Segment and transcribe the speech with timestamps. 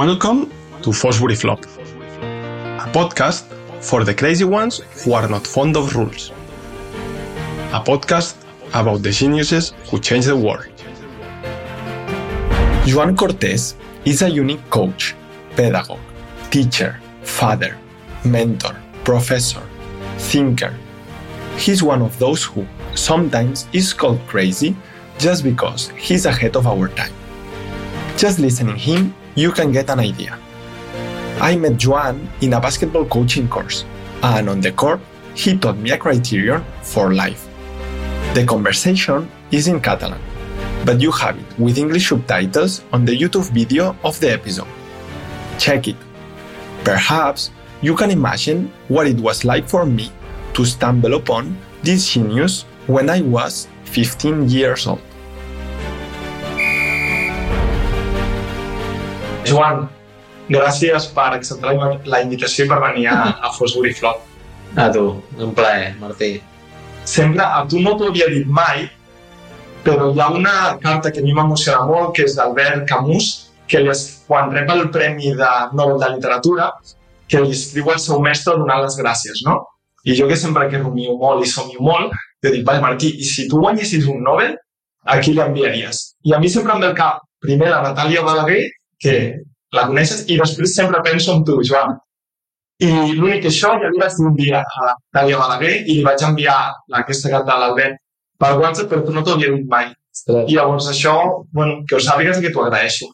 [0.00, 3.44] Welcome to Fosbury Flop, a podcast
[3.84, 6.30] for the crazy ones who are not fond of rules.
[7.74, 8.34] A podcast
[8.72, 10.72] about the geniuses who change the world.
[12.86, 13.74] Juan Cortés
[14.06, 15.14] is a unique coach,
[15.54, 16.00] pedagogue,
[16.50, 17.76] teacher, father,
[18.24, 18.74] mentor,
[19.04, 19.62] professor,
[20.16, 20.74] thinker.
[21.58, 24.74] He's one of those who sometimes is called crazy
[25.18, 27.12] just because he's ahead of our time.
[28.16, 30.38] Just listening him, you can get an idea.
[31.40, 33.84] I met Joan in a basketball coaching course,
[34.22, 35.00] and on the court,
[35.34, 37.48] he taught me a criterion for life.
[38.34, 40.20] The conversation is in Catalan,
[40.84, 44.68] but you have it with English subtitles on the YouTube video of the episode.
[45.58, 45.96] Check it.
[46.84, 47.50] Perhaps
[47.82, 50.10] you can imagine what it was like for me
[50.54, 55.00] to stumble upon this genius when I was 15 years old.
[59.46, 59.86] Joan,
[60.50, 64.22] gràcies per acceptar la la invitació i per venir a, a Fosbury Flop.
[64.78, 65.04] A tu,
[65.38, 66.36] un plaer, Martí.
[67.04, 68.84] Sempre, a tu no t'ho havia dit mai,
[69.84, 73.30] però hi ha una carta que a mi m'emociona molt, que és d'Albert Camus,
[73.70, 76.70] que li, es- quan rep el Premi de Nobel de Literatura,
[77.30, 79.60] que li escriu al seu mestre donant les gràcies, no?
[80.04, 82.12] I jo que sempre que rumio molt i somio molt,
[82.44, 84.54] jo dic, vale, Martí, i si tu guanyessis un Nobel,
[85.06, 86.14] a qui l'enviaries?
[86.24, 88.62] I a mi sempre em ve al cap, primer la Natàlia Balaguer,
[89.02, 89.16] que
[89.76, 91.96] la coneixes, i després sempre penso en tu, Joan.
[92.80, 96.22] I l'únic que això ja li vaig dia a la Natàlia Balaguer i li vaig
[96.24, 96.58] enviar
[97.00, 97.98] aquesta carta a l'Albert
[98.40, 99.90] per WhatsApp, però tu no t'ho havia dit mai.
[100.48, 101.16] I llavors això,
[101.52, 103.10] bueno, que ho sàpigues i que t'ho agraeixo.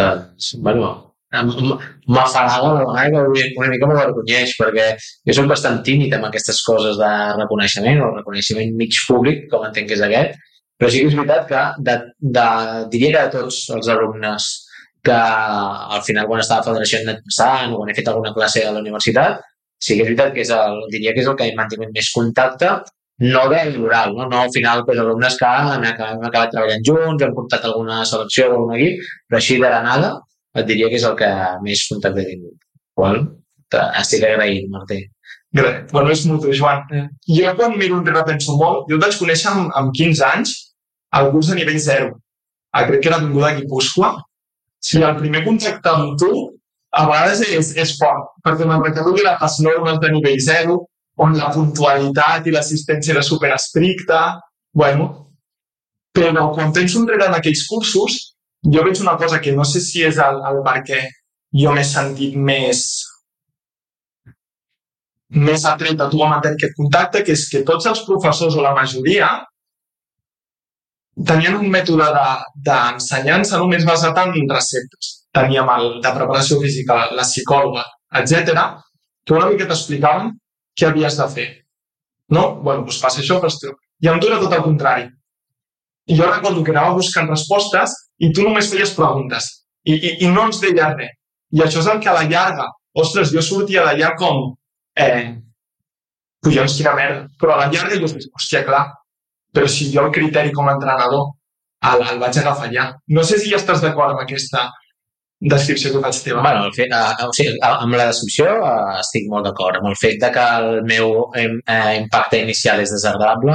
[0.00, 0.90] Doncs, bueno,
[1.30, 6.96] m'afalaga una vegada que una mica m'avergonyeix perquè jo soc bastant tímid amb aquestes coses
[7.00, 10.38] de reconeixement o reconeixement mig públic, com entenc que és aquest,
[10.78, 11.98] però sí que és veritat que de,
[12.38, 12.48] de,
[12.94, 14.48] diria que de tots els alumnes
[15.04, 18.32] que al final quan estava a Federació hem anat passant o quan he fet alguna
[18.36, 19.40] classe a la universitat,
[19.80, 22.10] sí que és veritat que és el, diria que és el que he mantingut més
[22.14, 22.70] contacte,
[23.18, 24.28] no de oral, no?
[24.30, 28.04] no al final doncs, alumnes que han acabat, hem acabat treballant junts, hem portat alguna
[28.06, 30.12] selecció d'algun equip, però així de la nada
[30.58, 31.28] et diria que és el que
[31.64, 32.56] més contacte he tingut.
[32.98, 33.18] Qual?
[34.00, 35.00] Estic agraït, Martí.
[35.54, 36.82] Gra- Bueno, és mutu, Joan.
[36.92, 37.04] Eh.
[37.38, 40.54] Jo quan miro enrere penso molt, jo et vaig conèixer amb, amb 15 anys,
[41.18, 42.08] al curs de nivell 0.
[42.72, 44.10] Ah, crec que era vinguda a Guipúscoa.
[44.80, 46.30] Sí, el primer contacte amb tu
[46.98, 50.78] a vegades és, és fort, perquè me'n recordo que les normes de nivell 0,
[51.24, 54.38] on la puntualitat i l'assistència era super estricta,
[54.72, 55.08] bueno,
[56.14, 58.18] però quan penso enrere en aquells cursos,
[58.64, 61.02] jo veig una cosa que no sé si és el, el perquè
[61.62, 62.84] jo m'he sentit més
[65.28, 68.64] més atret a tu a mantenir aquest contacte, que és que tots els professors o
[68.64, 69.28] la majoria
[71.26, 75.14] tenien un mètode de- d'ensenyança només basat en receptes.
[75.32, 77.84] Teníem el de preparació física, la psicòloga,
[78.14, 78.54] etc
[79.28, 80.30] que una mica t'explicaven
[80.78, 81.48] què havies de fer.
[82.32, 82.54] No?
[82.64, 83.68] Bueno, doncs passa això, fas tu.
[84.00, 85.04] I amb tu era tot el contrari.
[86.08, 87.92] I jo recordo que anava buscant respostes
[88.24, 89.50] i tu només feies preguntes.
[89.84, 91.12] I, i, i no ens deies res.
[91.52, 94.54] I això és el que a la llarga, ostres, jo sortia d'allà com,
[94.96, 95.36] eh,
[96.44, 97.26] collons, quina merda.
[97.40, 98.86] Però a la llarga jo dic, hòstia, clar,
[99.52, 101.30] però si jo el criteri com a entrenador
[101.88, 102.88] el, el vaig agafar ja.
[103.14, 104.66] No sé si ja estàs d'acord amb aquesta
[105.40, 106.42] descripció que faig teva.
[106.42, 109.78] Bueno, el fet, eh, o sigui, a- amb la descripció eh, estic molt d'acord.
[109.78, 113.54] Amb el fet de que el meu eh, eh, impacte inicial és desagradable,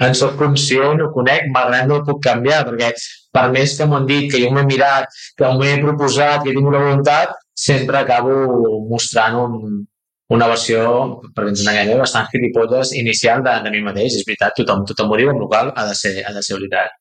[0.00, 2.92] en soc conscient, ho conec, malgrat no ho puc canviar, perquè
[3.34, 6.50] per més que m'ho han dit, que jo m'he mirat, que m'ho he proposat, que
[6.50, 8.38] he tingut la voluntat, sempre acabo
[8.88, 9.82] mostrant un,
[10.34, 10.84] una versió,
[11.34, 14.14] perquè ens enenganyem, bastant gilipolles inicial de, de mi mateix.
[14.14, 16.96] És veritat, tothom, tothom ho diu, amb cosa ha de ser, ha de ser veritat.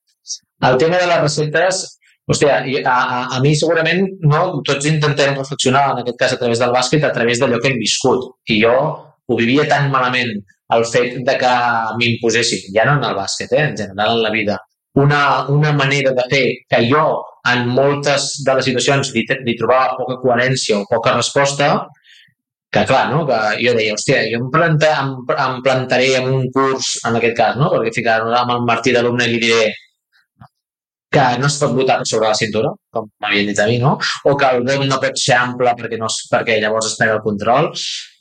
[0.70, 1.84] El tema de les receptes,
[2.30, 6.62] hòstia, a, a, a mi segurament no, tots intentem reflexionar, en aquest cas a través
[6.62, 8.26] del bàsquet, a través d'allò que hem viscut.
[8.50, 8.74] I jo
[9.30, 10.34] ho vivia tan malament
[10.74, 11.54] el fet de que
[12.02, 14.58] m'imposessin, ja no en el bàsquet, eh, en general en la vida,
[14.98, 17.06] una, una manera de fer que jo
[17.50, 21.70] en moltes de les situacions li, li trobava poca coherència o poca resposta,
[22.72, 23.26] que clar, no?
[23.26, 27.38] que jo deia, hòstia, jo em, planta, em, em plantaré en un curs, en aquest
[27.38, 27.72] cas, no?
[27.74, 29.72] perquè ficar amb el Martí d'alumne li diré
[31.10, 33.96] que no es pot votar sobre la cintura, com m'havien dit a mi, no?
[34.30, 37.26] o que el veu no pot ser ample perquè, no, perquè llavors es perd el
[37.26, 37.72] control.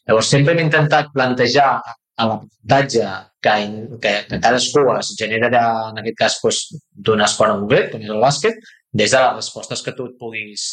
[0.09, 3.11] Llavors sempre hem intentat plantejar a l'aprenentatge
[3.45, 3.55] que,
[4.01, 6.65] que, que cadascú es genera, en aquest cas, doncs,
[6.97, 8.57] d'un esport en concret, com és el bàsquet,
[8.97, 10.71] des de les respostes que tu et puguis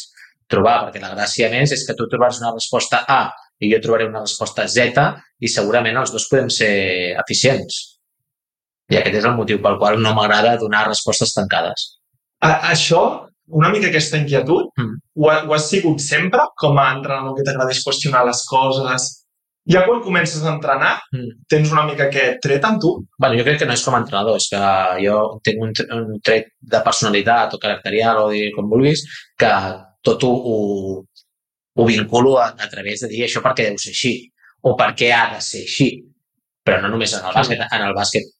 [0.48, 3.26] trobar, perquè la gràcia més és que tu trobaràs una resposta A
[3.60, 5.04] i jo trobaré una resposta Z
[5.40, 7.98] i segurament els dos podem ser eficients.
[8.92, 11.96] I aquest és el motiu pel qual no m'agrada donar respostes tancades.
[12.40, 13.00] A, això
[13.48, 14.94] una mica aquesta inquietud, Mm.
[15.16, 19.22] ho, ha- ho has sigut sempre com a entrenador que t'agradés qüestionar les coses?
[19.68, 21.30] Ja quan comences a entrenar, Mm.
[21.48, 23.04] tens una mica aquest tret en tu?
[23.18, 26.20] Bueno, jo crec que no és com a entrenador, és que jo tinc un, un
[26.22, 29.02] tret de personalitat o caracterial o dir com vulguis,
[29.38, 29.50] que
[30.02, 31.04] tot ho, ho,
[31.76, 34.14] ho vinculo a, a través de dir això perquè deu ser així
[34.66, 35.90] o perquè ha de ser així.
[36.66, 38.30] Però no només en el bàsquet, en el bàsquet,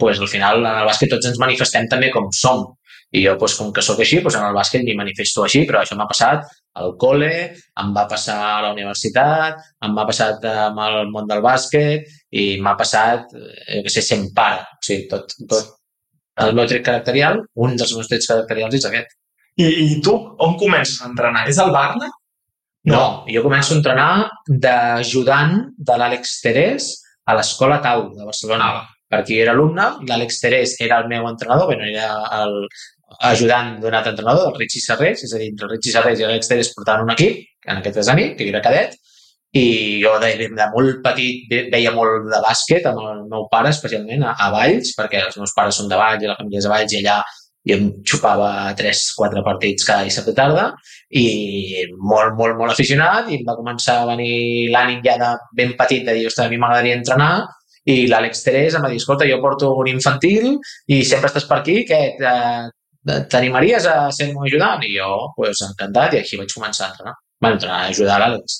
[0.00, 2.64] pues, al final en el bàsquet tots ens manifestem també com som.
[3.12, 5.82] I jo, pues, com que sóc així, pues, en el bàsquet m'hi manifesto així, però
[5.82, 6.44] això m'ha passat
[6.78, 7.30] al col·le,
[7.82, 12.44] em va passar a la universitat, em m'ha passat amb el món del bàsquet i
[12.62, 14.62] m'ha passat, eh, jo què sé, sent pare.
[14.76, 15.74] O sigui, tot, tot
[16.44, 19.16] el meu tret caracterial, un dels meus trets caracterials és aquest.
[19.58, 20.14] I, I tu,
[20.44, 21.48] on comences a entrenar?
[21.50, 22.12] És al Barna?
[22.84, 26.86] No, jo començo a entrenar d'ajudant de l'Àlex Terés
[27.26, 28.68] a l'Escola Tau de Barcelona.
[28.78, 28.86] Ah.
[29.08, 32.08] perquè jo era alumne, l'Àlex Terés era el meu entrenador, bueno, era
[32.42, 32.66] el
[33.24, 36.26] ajudant d'un altre entrenador, el Richie Serrés, és a dir, entre el Richie Serrés i
[36.26, 38.98] l'Àlex Terés portaven un equip, en aquest a mi, que jo era cadet,
[39.56, 39.64] i
[40.02, 44.26] jo de, de molt petit ve- veia molt de bàsquet amb el meu pare, especialment
[44.28, 46.74] a, a Valls, perquè els meus pares són de Valls i la família és de
[46.74, 47.16] Valls, i allà
[47.66, 50.70] jo em xupava 3-4 partits cada dissabte tarda
[51.10, 51.24] i
[51.98, 56.04] molt, molt, molt aficionat i em va començar a venir l'ànim ja de ben petit
[56.06, 57.32] de dir, ostres, a mi m'agradaria entrenar
[57.88, 60.54] i l'Àlex Terés em va dir, escolta, jo porto un infantil
[60.92, 64.82] i sempre estàs per aquí, què, te- t'animaries a ser meu ajudant?
[64.84, 67.14] I jo, pues, encantat, i així vaig començar a entrenar.
[67.40, 68.58] Bueno, entrenar, a ajudar l'Àlex.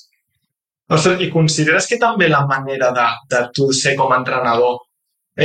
[0.97, 4.79] Ostres, I consideres que també la manera de, de tu ser com a entrenador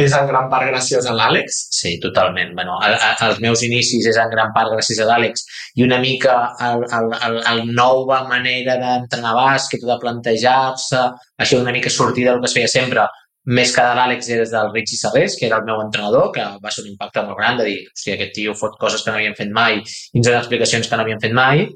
[0.01, 1.59] és en gran part gràcies a l'Àlex?
[1.79, 2.55] Sí, totalment.
[2.59, 5.45] Bueno, el, el, els meus inicis és en gran part gràcies a l'Àlex
[5.79, 11.05] i una mica el nova manera d'entrenar bàsquet o de plantejar-se,
[11.41, 13.07] això una mica sortir del que es feia sempre,
[13.45, 16.73] més que de l'Àlex era del Richie Serrés, que era el meu entrenador, que va
[16.73, 19.37] ser un impacte molt gran de dir, sigui, aquest tio fot coses que no havien
[19.37, 21.67] fet mai i ens dona explicacions que no havien fet mai,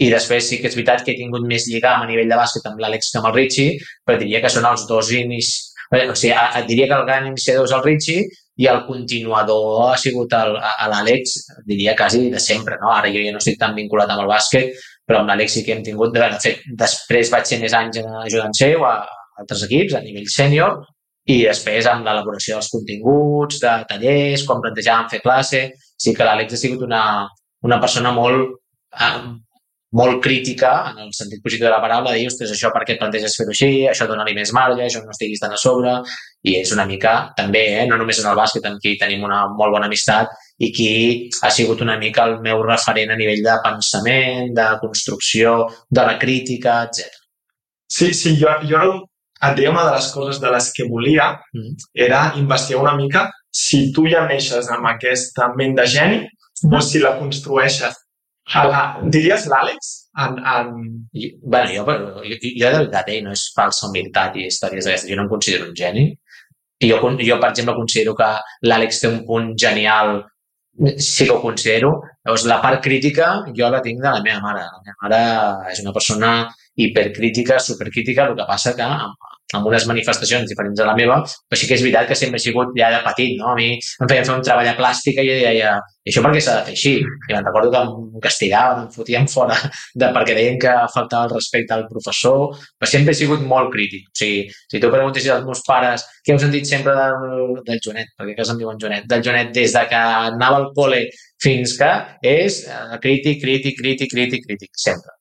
[0.00, 2.64] i després sí que és veritat que he tingut més lligam a nivell de bàsquet
[2.68, 3.76] amb l'Àlex que amb el Richie,
[4.06, 5.68] però diria que són els dos inicis...
[5.92, 8.22] Bé, O sigui, a- et diria que el gran iniciador és el Richie
[8.62, 10.42] i el continuador ha sigut a
[10.84, 11.34] a l'Àlex,
[11.68, 12.90] diria quasi de sempre, no?
[12.92, 14.72] Ara jo ja no estic tan vinculat amb el bàsquet,
[15.06, 16.12] però amb l'Àlex sí que hem tingut...
[16.14, 18.94] De fet, després vaig ser més anys ajudant seu a
[19.40, 20.78] altres equips, a nivell sènior,
[21.28, 25.62] i després amb l'elaboració dels continguts, de tallers, com plantejàvem fer classe,
[26.02, 27.02] sí que l'Àlex ha sigut una,
[27.68, 28.56] una persona molt,
[28.96, 29.18] eh,
[29.92, 32.94] molt crítica, en el sentit positiu de la paraula, de dir, ostres, això per què
[32.94, 35.98] et planteges fer-ho així, això dona-li més marge, això no estiguis tan a sobre,
[36.48, 39.44] i és una mica, també, eh, no només en el bàsquet, amb qui tenim una
[39.52, 40.90] molt bona amistat, i qui
[41.42, 45.56] ha sigut una mica el meu referent a nivell de pensament, de construcció,
[45.90, 47.10] de la crítica, etc.
[47.88, 48.82] Sí, sí, jo, jo
[49.42, 51.74] et deia una de les coses de les que volia Mm.
[51.94, 56.22] era investigar una mica si tu ja neixes amb aquesta ment de geni
[56.70, 57.94] o si la construeixes.
[58.50, 58.80] A la,
[59.14, 59.92] diries l'Àlex?
[60.18, 60.72] En, en...
[61.44, 65.18] Bueno, jo, jo, jo de veritat, eh, no és falsa humilitat i històries d'aquestes, jo
[65.18, 66.08] no em considero un geni.
[66.82, 68.28] I jo, jo, per exemple, considero que
[68.66, 70.16] l'Àlex té un punt genial,
[70.96, 71.92] sí que ho considero.
[72.24, 74.66] Llavors, la part crítica jo la tinc de la meva mare.
[74.66, 75.22] La meva mare
[75.72, 76.32] és una persona
[76.74, 81.58] hipercrítica, supercrítica, el que passa que amb, amb unes manifestacions diferents de la meva, però
[81.58, 83.52] sí que és veritat que sempre he sigut ja de petit, no?
[83.52, 86.32] A mi em feien fer un treball a plàstica i jo deia, "I això per
[86.34, 86.94] què s'ha de fer així?
[87.02, 89.56] I me'n recordo que em castigaven, em fotien fora
[90.00, 94.08] de, perquè deien que faltava el respecte al professor, però sempre he sigut molt crític.
[94.08, 98.14] O sigui, si tu preguntessis als meus pares què heu sentit sempre del, del Joanet,
[98.18, 101.04] perquè que se'n diuen Joanet, del Joanet des de que anava al col·le
[101.42, 101.90] fins que
[102.22, 105.18] és eh, crític, crític, crític, crític, crític, sempre.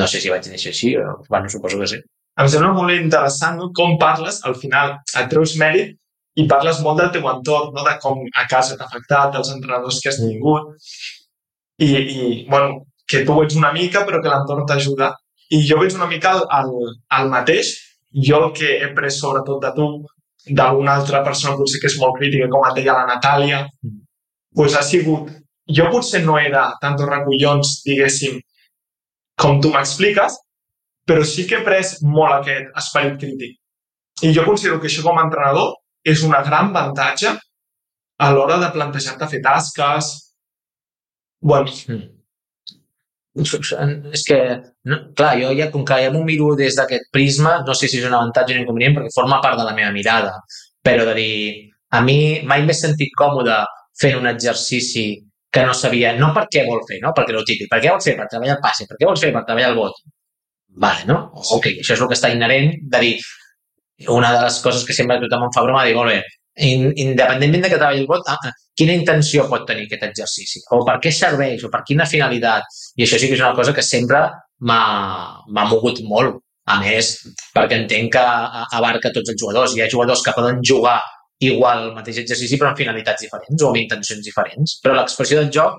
[0.00, 2.00] No sé si vaig néixer així, o, bueno, suposo que sí.
[2.38, 3.70] Em sembla molt interessant no?
[3.74, 5.96] com parles, al final et treus mèrit
[6.38, 7.82] i parles molt del teu entorn, no?
[7.86, 10.76] de com a casa t'ha afectat, els entrenadors que has tingut
[11.82, 15.12] i, i bueno, que tu ets una mica però que l'entorn t'ajuda.
[15.50, 16.72] I jo veig una mica el, el,
[17.18, 17.72] el mateix.
[18.28, 19.86] Jo el que he pres sobretot de tu,
[20.48, 24.00] d'alguna altra persona potser que és molt crítica, com et deia la Natàlia, Mm.
[24.56, 25.30] pues ha sigut...
[25.76, 28.38] Jo potser no era tantos recollons, diguéssim,
[29.36, 30.38] com tu m'expliques,
[31.08, 33.56] però sí que he pres molt aquest esperit crític.
[34.26, 37.32] I jo considero que això com a entrenador és una gran avantatge
[38.18, 40.14] a l'hora de plantejar-te fer tasques.
[41.40, 41.70] Bueno,
[43.38, 44.10] Mm.
[44.10, 44.38] És que,
[44.90, 48.00] no, clar, jo ja, com que ja m'ho miro des d'aquest prisma, no sé si
[48.00, 50.32] és un avantatge o un inconvenient, perquè forma part de la meva mirada.
[50.82, 52.18] Però de dir, a mi
[52.50, 53.60] mai m'he sentit còmode
[54.00, 55.06] fent un exercici
[55.54, 57.14] que no sabia, no per què vol fer, no?
[57.16, 58.16] perquè ho típic, per què vol fer?
[58.18, 59.30] Per treballar el passe, per què vol fer?
[59.36, 60.02] Per treballar el vot.
[60.78, 61.18] Vale, no?
[61.56, 63.14] Ok, això és el que està inherent de dir,
[64.14, 66.20] una de les coses que sempre tothom em fa broma, dir, molt bé,
[66.68, 70.62] in, independentment de que treballi el vot, ah, ah, quina intenció pot tenir aquest exercici?
[70.74, 71.64] O per què serveix?
[71.66, 72.66] O per quina finalitat?
[72.96, 74.22] I això sí que és una cosa que sempre
[74.70, 76.38] m'ha mogut molt.
[76.68, 77.14] A més,
[77.56, 78.22] perquè entenc que
[78.76, 79.72] abarca tots els jugadors.
[79.74, 80.98] Hi ha jugadors que poden jugar
[81.40, 84.76] igual el mateix exercici però amb finalitats diferents o amb intencions diferents.
[84.84, 85.78] Però l'expressió del joc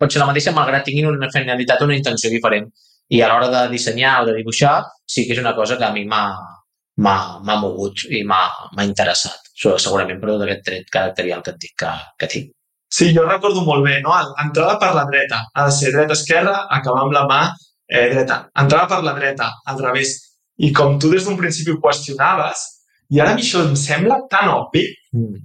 [0.00, 2.70] pot ser la mateixa malgrat tinguin una finalitat o una intenció diferent.
[3.12, 5.92] I a l'hora de dissenyar o de dibuixar sí que és una cosa que a
[5.92, 9.40] mi m'ha mogut i m'ha interessat.
[9.54, 12.52] Segurament per tot aquest tret caracterial que et dic que, que tinc.
[12.94, 14.14] Sí, jo recordo molt bé, no?
[14.38, 18.36] Entrada per la dreta, ha de ser dreta-esquerra, acabar amb la mà eh, dreta.
[18.62, 20.14] Entrava per la dreta, al revés.
[20.62, 22.62] I com tu des d'un principi ho qüestionaves,
[23.10, 25.42] i ara a mi això em sembla tan obvi mm.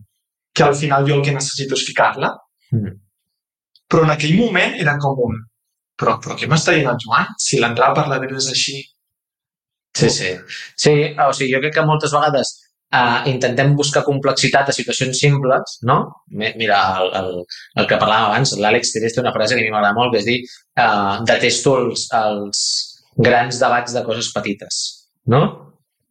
[0.53, 2.35] que al final jo el que necessito és ficar-la.
[2.75, 2.93] Mm.
[3.89, 5.39] Però en aquell moment era com un...
[5.99, 7.35] Però, però què m'està dient el Joan?
[7.43, 8.79] Si l'entrada per la dreta és així...
[9.99, 10.33] Sí, sí.
[10.79, 12.53] Sí, o sigui, jo crec que moltes vegades
[12.95, 15.97] uh, intentem buscar complexitat a situacions simples, no?
[16.31, 17.31] Mira, el, el,
[17.81, 20.29] el que parlàvem abans, l'Àlex té una frase que a mi m'agrada molt, que és
[20.29, 20.37] dir,
[20.79, 22.61] uh, detesto els, els
[23.29, 24.83] grans debats de coses petites,
[25.33, 25.41] no?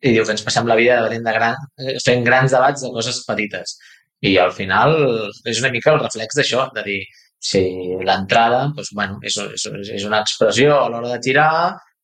[0.04, 1.56] I diu que ens passem la vida de gran,
[2.04, 3.78] fent grans debats de coses petites.
[4.28, 4.94] I al final
[5.46, 7.00] és una mica el reflex d'això, de dir,
[7.38, 7.62] si
[8.04, 9.68] l'entrada, doncs, bueno, és, és,
[9.98, 11.50] és una expressió a l'hora de tirar,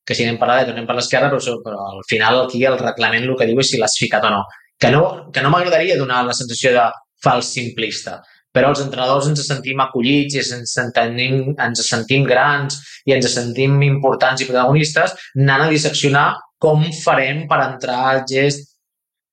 [0.05, 2.77] que si anem per la dreta anem per l'esquerra, però, però al final aquí el
[2.79, 4.43] reglament el que diu és si l'has ficat o no
[4.77, 6.85] que no, que no m'agradaria donar la sensació de
[7.23, 8.19] fals simplista,
[8.55, 13.81] però els entrenadors ens sentim acollits i ens sentim, ens sentim grans i ens sentim
[13.87, 16.27] importants i protagonistes anant a disseccionar
[16.61, 18.71] com farem per entrar al gest.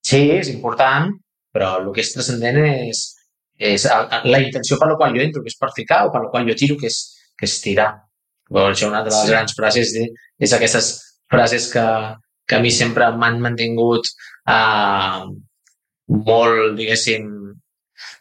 [0.03, 1.11] Sí, és important,
[1.55, 3.03] però el que és transcendent és,
[3.71, 6.31] és la intenció per la qual jo entro, que és per ficar, o per la
[6.33, 6.99] qual jo tiro, que és,
[7.39, 7.89] que és tirar.
[8.49, 9.31] Llavors, això una de les sí.
[9.31, 10.91] grans frases és aquestes
[11.31, 11.85] frases que,
[12.47, 14.09] que a mi sempre m'han mantingut
[14.51, 15.23] uh,
[16.27, 17.29] molt, diguéssim,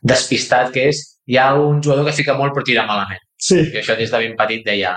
[0.02, 3.22] despistat, que és hi ha un jugador que fica molt però tira malament.
[3.42, 3.58] Sí.
[3.72, 4.94] I això des de ben petit deia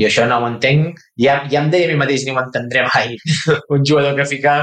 [0.00, 2.82] i això no ho entenc, ja, ja em deia a mi mateix ni ho entendré
[2.88, 3.14] mai.
[3.74, 4.56] un jugador que fica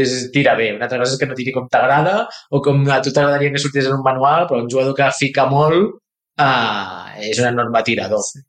[0.00, 0.70] és, tira bé.
[0.76, 3.62] Una altra cosa és que no tiri com t'agrada o com a tu t'agradaria que
[3.62, 5.98] sortís en un manual, però un jugador que fica molt
[6.40, 8.24] uh, és un enorme tirador.
[8.24, 8.47] Sí.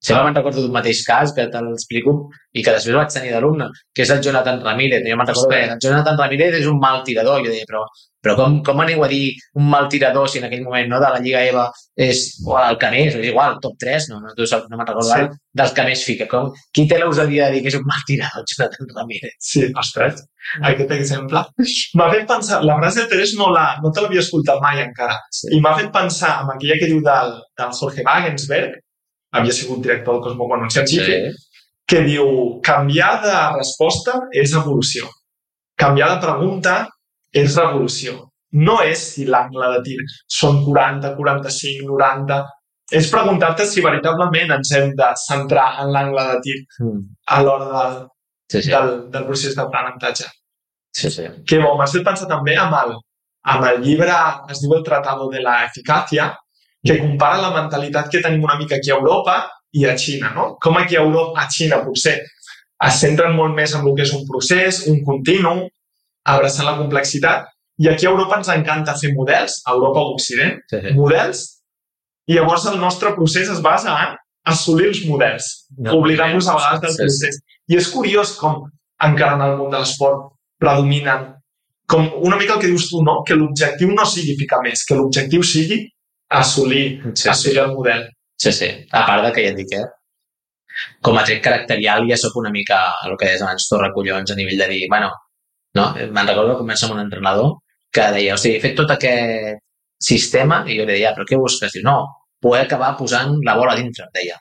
[0.00, 2.14] Sempre me'n recordo d'un mateix cas que te l'explico
[2.56, 5.02] i que després vaig tenir d'alumne, que és el Jonathan Ramírez.
[5.04, 7.42] Jo me'n recordo que el Jonathan Ramírez és un mal tirador.
[7.44, 7.82] Jo deia, però,
[8.24, 11.12] però com, com aneu a dir un mal tirador si en aquell moment no, de
[11.12, 11.66] la Lliga EVA
[12.08, 12.24] és
[12.62, 15.28] el que més, és igual, top 3, no, no, no me'n recordo sí.
[15.60, 16.30] dels que més fica.
[16.32, 19.36] Com, qui té l'usadia de dir que és un mal tirador, Jonathan Ramírez?
[19.52, 20.24] Sí, ostres,
[20.64, 21.44] aquest exemple.
[22.00, 25.20] M'ha fet pensar, la frase de Teres no, la, no te l'havia escoltat mai encara,
[25.28, 25.52] sí.
[25.52, 28.80] i m'ha fet pensar en aquella que diu del, del Jorge Wagensberg,
[29.36, 31.66] havia sigut director del Cosmogon Científic, sí.
[31.86, 35.08] que diu canviar de resposta és evolució.
[35.80, 36.74] Canviar de pregunta
[37.32, 38.16] és revolució.
[38.52, 40.00] No és si l'angle de tir
[40.40, 42.40] són 40, 45, 90...
[42.98, 47.02] És preguntar-te si veritablement ens hem de centrar en l'angle de tir mm.
[47.30, 47.92] a l'hora del,
[48.50, 48.72] sí, sí.
[48.72, 50.26] del, del procés d'aprenentatge.
[50.90, 51.28] Sí, sí.
[51.46, 52.96] Que bo, m'has fet pensar també amb el,
[53.54, 54.16] amb el llibre,
[54.50, 56.32] es diu El Tratado de la Eficacia,
[56.86, 59.42] que compara la mentalitat que tenim una mica aquí a Europa
[59.76, 60.54] i a Xina, no?
[60.62, 62.16] Com aquí a Europa, a Xina potser
[62.86, 65.68] es centren molt més en el que és un procés, un continu,
[66.30, 70.58] abraçant la complexitat, i aquí a Europa ens encanta fer models, a Europa o Occident,
[70.72, 70.94] sí, sí.
[70.96, 71.44] models,
[72.28, 74.16] i llavors el nostre procés es basa en
[74.50, 77.40] assolir els models, no, oblidant-nos a vegades del procés.
[77.40, 77.58] Sí.
[77.70, 78.64] I és curiós com
[79.04, 81.28] encara en el món de l'esport predominen
[81.90, 83.20] com una mica el que dius tu, no?
[83.26, 85.80] que l'objectiu no sigui ficar més, que l'objectiu sigui
[86.30, 87.62] assolir, sí, assolir sí.
[87.64, 88.10] el model.
[88.36, 88.68] Sí, sí.
[88.90, 89.86] A part de que ja et dic, eh?
[91.04, 94.62] Com a tret caracterial ja sóc una mica el que deies abans, torrecollons a nivell
[94.62, 95.10] de dir, bueno,
[95.76, 95.90] no?
[95.98, 97.58] Me'n recordo que comença amb un entrenador
[97.92, 99.60] que deia, o sigui, he fet tot aquest
[100.00, 101.74] sistema i jo li deia, però què busques?
[101.74, 101.98] Diu, no,
[102.40, 104.38] poder acabar posant la bola dintre, deia.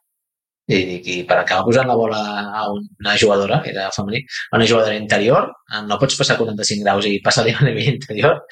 [0.70, 2.20] I dic, i per acabar posant la bola
[2.62, 5.50] a una jugadora, que era femení, a una jugadora interior,
[5.90, 8.44] no pots passar 45 graus i passar-li a nivell interior.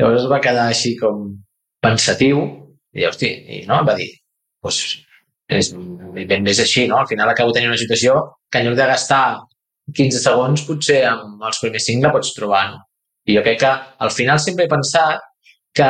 [0.00, 1.28] Llavors es va quedar així com
[1.84, 2.46] pensatiu
[2.96, 4.08] i, hosti, i no, va dir,
[4.64, 4.80] doncs,
[5.58, 5.70] és,
[6.16, 6.98] ben bé és així, no?
[7.02, 8.16] Al final acabo tenint una situació
[8.50, 9.22] que en lloc de gastar
[9.94, 12.82] 15 segons, potser amb els primers 5 la pots trobar, no?
[13.26, 13.72] I jo crec que
[14.06, 15.22] al final sempre he pensat
[15.76, 15.86] que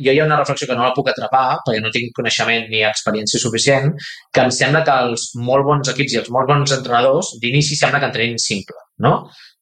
[0.00, 2.80] jo hi ha una reflexió que no la puc atrapar perquè no tinc coneixement ni
[2.86, 3.90] experiència suficient,
[4.32, 8.00] que em sembla que els molt bons equips i els molt bons entrenadors d'inici sembla
[8.00, 9.12] que entrenin simple, no?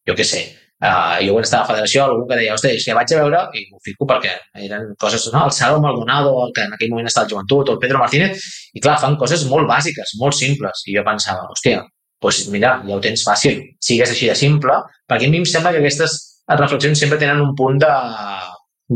[0.06, 0.44] Jo què sé,
[0.76, 3.38] Uh, jo quan estava a la federació, algú que deia, ostres, que vaig a veure,
[3.56, 5.46] i m'ho fico perquè eren coses, no?
[5.48, 8.44] el Salvo Maldonado, el que en aquell moment estava al joventut, o el Pedro Martínez,
[8.76, 11.80] i clar, fan coses molt bàsiques, molt simples, i jo pensava, hòstia,
[12.20, 14.76] doncs mira, ja ho tens fàcil, sigues així de simple,
[15.08, 16.18] perquè a mi em sembla que aquestes
[16.60, 17.94] reflexions sempre tenen un punt de,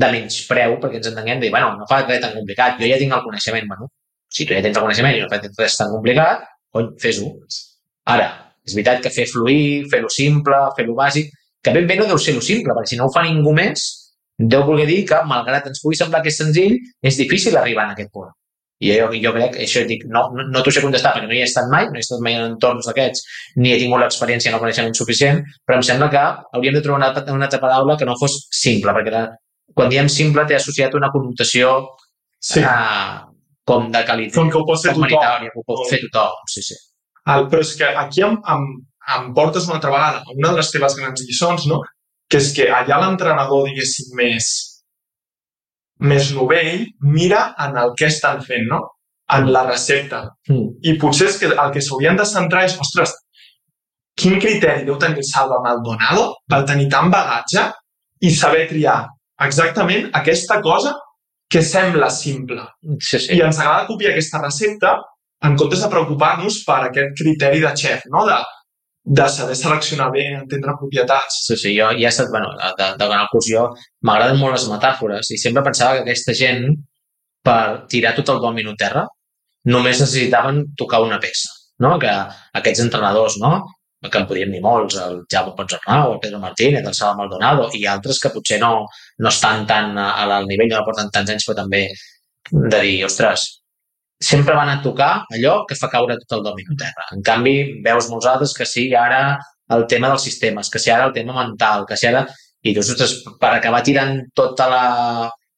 [0.04, 3.00] de menyspreu, perquè ens entenguem, de dir, bueno, no fa res tan complicat, jo ja
[3.00, 3.88] tinc el coneixement, bueno,
[4.28, 6.44] si tu ja tens el coneixement i no fa res tan complicat,
[6.76, 7.32] cony, fes-ho.
[8.12, 8.30] Ara,
[8.68, 12.34] és veritat que fer fluir, fer-ho simple, fer-ho bàsic, que ben bé no deu ser
[12.34, 13.86] lo simple, perquè si no ho fa ningú més,
[14.38, 17.92] deu voler dir que, malgrat ens pugui semblar que és senzill, és difícil arribar a
[17.96, 18.30] aquest punt.
[18.80, 21.42] I jo, jo crec, això dic, no, no, no t'ho sé contestar perquè no hi
[21.42, 23.26] he estat mai, no he estat mai en entorns d'aquests,
[23.60, 26.22] ni he tingut l'experiència, no coneixement suficient, però em sembla que
[26.56, 29.26] hauríem de trobar una, una altra paraula que no fos simple, perquè la,
[29.76, 31.74] quan diem simple té associat una connotació
[32.40, 32.62] Sí.
[32.64, 33.18] eh,
[33.68, 35.10] com de qualitat, Com que ho pot fer tothom.
[35.44, 36.78] que ho pot fer tothom, sí, sí.
[37.28, 38.64] El, però és que aquí em, em,
[39.16, 41.80] em portes una altra vegada a una de les teves grans lliçons, no?
[42.30, 44.50] que és que allà l'entrenador, diguéssim, més,
[46.00, 48.84] més novell, mira en el que estan fent, no?
[49.34, 50.22] en la recepta.
[50.48, 50.68] Mm.
[50.86, 53.14] I potser és que el que s'haurien de centrar és, ostres,
[54.20, 57.68] quin criteri deu tenir Salva Maldonado per tenir tant bagatge
[58.26, 59.04] i saber triar
[59.40, 60.94] exactament aquesta cosa
[61.50, 62.62] que sembla simple.
[63.00, 63.34] Sí, sí.
[63.34, 64.94] I ens agrada copiar aquesta recepta
[65.46, 68.26] en comptes de preocupar-nos per aquest criteri de xef, no?
[68.28, 68.36] de,
[69.04, 71.40] de saber seleccionar bé, entendre propietats.
[71.46, 73.66] Sí, sí, jo ja he estat, bueno, de, de, de el curs jo,
[74.06, 76.68] m'agraden molt les metàfores i sempre pensava que aquesta gent,
[77.42, 79.06] per tirar tot el domino a terra,
[79.72, 81.48] només necessitaven tocar una peça,
[81.84, 81.96] no?
[82.00, 82.12] Que
[82.60, 83.60] aquests entrenadors, no?
[84.08, 87.84] que en podríem dir molts, el Jaume Ponsarnau, el Pedro Martínez, el Salva Maldonado i
[87.84, 88.86] altres que potser no,
[89.18, 91.82] no estan tan al nivell, no porten tants anys, però també
[92.50, 93.44] de dir, ostres,
[94.20, 97.08] sempre van a tocar allò que fa caure tot el domino a terra.
[97.16, 99.38] En canvi, veus molts altres que sí, ara
[99.74, 102.26] el tema dels sistemes, que si ara el tema mental, que si ara...
[102.60, 104.82] I dius, ostres, per acabar tirant tota la,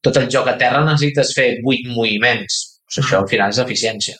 [0.06, 2.60] tot el joc a terra necessites fer vuit moviments.
[2.86, 4.14] Pues això al final és eficiència.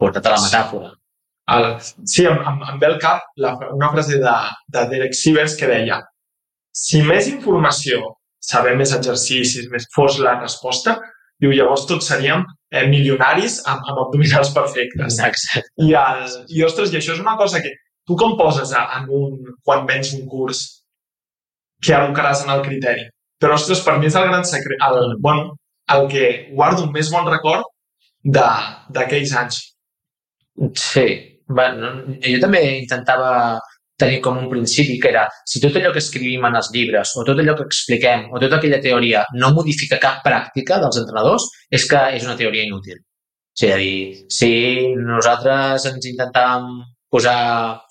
[0.00, 0.88] Porta't a la metàfora.
[1.52, 1.66] El,
[2.08, 4.34] sí, em, em, em ve al cap la, una frase de,
[4.72, 6.00] de Derek Sivers que deia
[6.72, 8.00] si més informació,
[8.40, 10.96] saber més exercicis, més fos la resposta,
[11.42, 15.18] diu, llavors tots seríem eh, milionaris amb, amb abdominals perfectes.
[15.18, 15.64] Exacte.
[15.82, 16.22] I, el,
[16.54, 17.72] I, ostres, i això és una cosa que
[18.06, 19.34] tu com poses a- en un,
[19.66, 20.62] quan vens un curs
[21.82, 23.08] que abocaràs en el criteri?
[23.42, 25.56] Però, ostres, per mi és el gran secret, el, bueno,
[25.90, 27.66] el que guardo un més bon record
[28.24, 29.58] d'aquells anys.
[30.78, 31.06] Sí.
[31.52, 31.88] Bueno,
[32.22, 33.58] jo també intentava
[33.98, 37.24] tenir com un principi que era si tot allò que escrivim en els llibres o
[37.28, 41.86] tot allò que expliquem o tota aquella teoria no modifica cap pràctica dels entrenadors és
[41.88, 42.98] que és una teoria inútil.
[42.98, 44.50] O sigui, a dir, si
[44.96, 46.68] nosaltres ens intentàvem
[47.12, 47.82] posar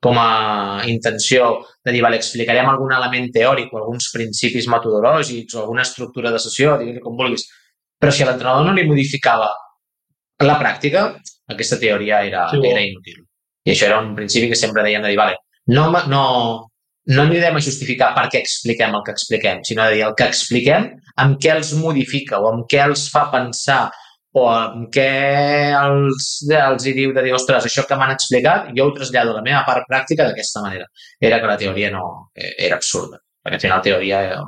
[0.00, 1.50] com a intenció
[1.84, 6.40] de dir, vale, explicarem algun element teòric o alguns principis metodològics o alguna estructura de
[6.40, 7.44] sessió, digue com vulguis,
[8.00, 9.50] però si a l'entrenador no li modificava
[10.40, 11.04] la pràctica,
[11.52, 13.20] aquesta teoria era, Sí, era inútil.
[13.68, 15.36] I això era un principi que sempre dèiem de dir, vale,
[15.76, 16.24] no, no,
[17.14, 20.28] no anirem a justificar per què expliquem el que expliquem, sinó de dir el que
[20.30, 20.90] expliquem,
[21.22, 23.82] amb què els modifica o amb què els fa pensar
[24.38, 25.08] o amb què
[25.74, 29.40] els, els hi diu de dir, ostres, això que m'han explicat, jo ho trasllado a
[29.40, 30.86] la meva part pràctica d'aquesta manera.
[31.18, 32.04] Era que la teoria no...
[32.38, 33.18] eh, era absurda.
[33.42, 34.38] Perquè al final la teoria eh,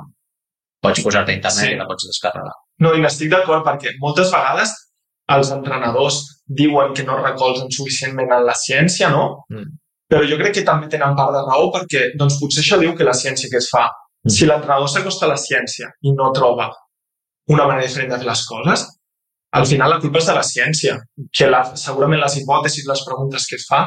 [0.83, 1.73] pots posar-te a internet Sí.
[1.75, 2.55] i la pots descarregar.
[2.83, 4.71] No, i n'estic d'acord perquè moltes vegades
[5.35, 9.43] els entrenadors diuen que no recolzen suficientment en la ciència, no?
[9.51, 9.67] Mm.
[10.13, 13.05] Però jo crec que també tenen part de raó perquè doncs, potser això diu que
[13.07, 13.87] la ciència que es fa.
[14.21, 14.33] Mm.
[14.35, 16.67] Si l'entrenador s'acosta a la ciència i no troba
[17.49, 18.83] una manera diferent de fer les coses,
[19.57, 20.95] al final la culpa és de la ciència,
[21.37, 23.81] que la, segurament les hipòtesis, les preguntes que es fa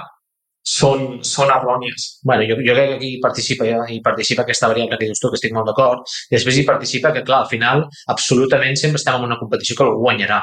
[0.67, 2.07] són, són errònies.
[2.27, 5.39] bueno, jo, jo crec que aquí participa, hi participa aquesta variable que dius tu, que
[5.39, 7.85] estic molt d'acord, i després hi participa que, clar, al final,
[8.15, 10.41] absolutament sempre estem en una competició que algú guanyarà.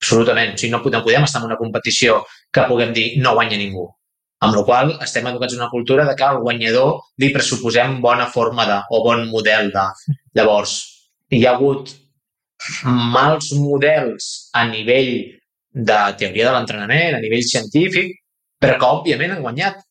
[0.00, 0.54] Absolutament.
[0.56, 2.20] O sigui, no, no podem estar en una competició
[2.52, 3.88] que puguem dir no guanya ningú.
[4.40, 8.26] Amb la qual estem educats en una cultura de que al guanyador li pressuposem bona
[8.32, 9.84] forma de, o bon model de.
[10.38, 10.78] Llavors,
[11.30, 11.92] hi ha hagut
[12.84, 15.12] mals models a nivell
[15.90, 18.16] de teoria de l'entrenament, a nivell científic,
[18.60, 19.84] però que òbviament han guanyat.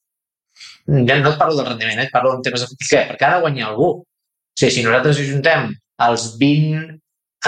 [0.89, 2.07] Ja no et parlo del rendiment, eh?
[2.07, 3.05] et parlo en temes de què?
[3.11, 3.91] Perquè ha de guanyar algú.
[4.01, 5.69] O sigui, si nosaltres ajuntem
[6.09, 6.97] els 20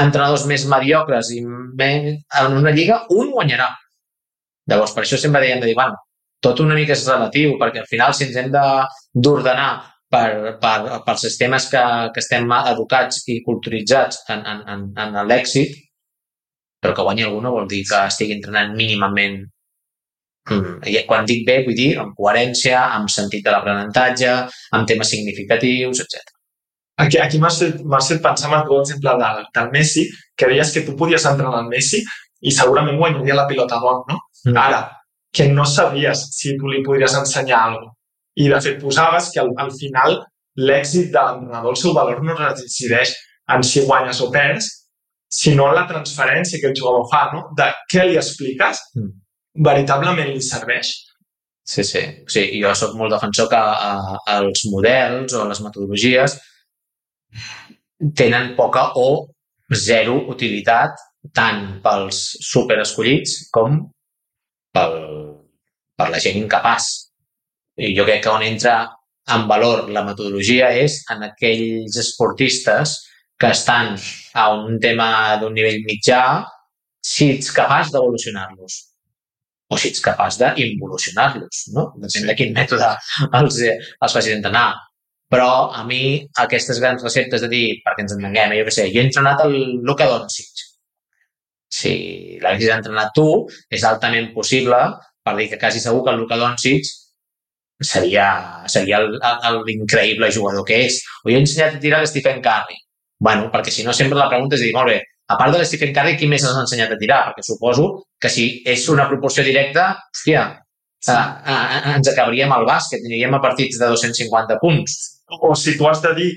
[0.02, 3.68] entrenadors més mediocres i en una lliga, un guanyarà.
[4.70, 5.98] Llavors, per això sempre deien de dir, bueno,
[6.42, 9.70] tot una mica és relatiu, perquè al final si ens hem de- d'ordenar
[10.12, 10.76] per, per,
[11.06, 15.78] pels sistemes que, que estem educats i culturitzats en, en, en, en l'èxit,
[16.82, 19.42] però que guanyi algú no vol dir que estigui entrenant mínimament
[20.50, 24.32] Mm, i quan dic bé, vull dir amb coherència, amb sentit de l'aprenentatge,
[24.78, 26.32] amb temes significatius, etc.
[27.04, 27.78] Aquí, aquí m'has fet,
[28.08, 31.62] fet pensar en el teu exemple del, del Messi, que deies que tu podies entrenar
[31.62, 32.02] el Messi
[32.42, 34.18] i segurament guanyaria la pilota d'or, no?
[34.48, 34.58] Mm.
[34.66, 34.82] Ara,
[35.34, 37.98] que no sabies si tu li podries ensenyar alguna cosa.
[38.42, 40.14] I, de fet, posaves que al, al final
[40.56, 43.12] l'èxit de l'entrenador, el seu valor no resideix
[43.52, 44.70] en si guanyes o perds,
[45.32, 47.42] sinó en la transferència que el jugador fa, no?
[47.58, 49.12] De què li expliques, Mm.
[49.68, 50.94] veritablement li serveix.
[51.64, 52.02] Sí, sí.
[52.28, 56.38] sí jo sóc molt defensor que a, els models o les metodologies
[58.16, 59.28] tenen poca o
[59.72, 60.96] zero utilitat
[61.36, 63.78] tant pels superescollits com
[64.76, 64.98] pel,
[65.98, 66.88] per la gent incapaç.
[67.82, 68.76] I jo crec que on entra
[69.32, 72.98] en valor la metodologia és en aquells esportistes
[73.40, 73.96] que estan
[74.38, 76.22] a un tema d'un nivell mitjà
[77.02, 78.74] si ets capaç d'evolucionar-los
[79.72, 81.94] o si ets capaç d'involucionar-los, no?
[81.96, 82.28] Depèn Sí.
[82.28, 82.90] de quin mètode
[83.40, 83.60] els,
[84.04, 84.74] els facis entrenar.
[85.32, 89.00] Però a mi aquestes grans receptes de dir, perquè ens entenguem, jo què sé, jo
[89.00, 89.56] he entrenat el
[89.88, 90.66] Luka Doncic.
[91.72, 91.94] Si
[92.42, 93.28] l'haguessis entrenat tu,
[93.72, 94.80] és altament possible
[95.24, 96.88] per dir que quasi segur que el Luka Doncic
[97.82, 98.28] seria,
[98.70, 101.00] seria l'increïble jugador que és.
[101.24, 102.78] O jo he ensenyat a tirar a Stephen Curry.
[103.22, 105.00] Bueno, perquè si no sempre la pregunta és dir, molt bé,
[105.32, 107.22] a part de Stephen Curry, qui més has ensenyat a tirar?
[107.30, 107.88] Perquè suposo
[108.22, 110.46] que si és una proporció directa, hòstia,
[111.06, 111.18] sí.
[111.94, 114.98] ens acabaríem al bàsquet, aniríem a partits de 250 punts.
[115.40, 116.32] O si tu has de dir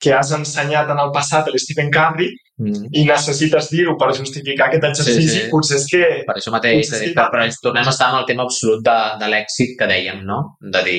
[0.00, 2.90] que has ensenyat en el passat a l'Stephen Curry Mm.
[2.92, 5.48] i necessites dir-ho per justificar aquest exercici, Sí, sí.
[5.48, 6.00] potser és que...
[6.26, 8.96] Per això mateix, de dir, sí, però, tornem a estar amb el tema absolut de,
[9.22, 10.42] de l'èxit que dèiem, no?
[10.60, 10.98] De dir,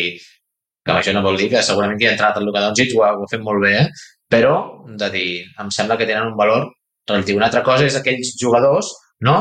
[0.84, 3.12] que això no vol dir que segurament qui ha entrat al Luka Doncic ho ha,
[3.14, 3.88] ho ha fet molt bé, eh?
[4.32, 4.56] però
[5.04, 5.28] de dir,
[5.62, 6.66] em sembla que tenen un valor
[7.08, 7.38] relatiu.
[7.38, 8.90] Una altra cosa és aquells jugadors,
[9.22, 9.38] no?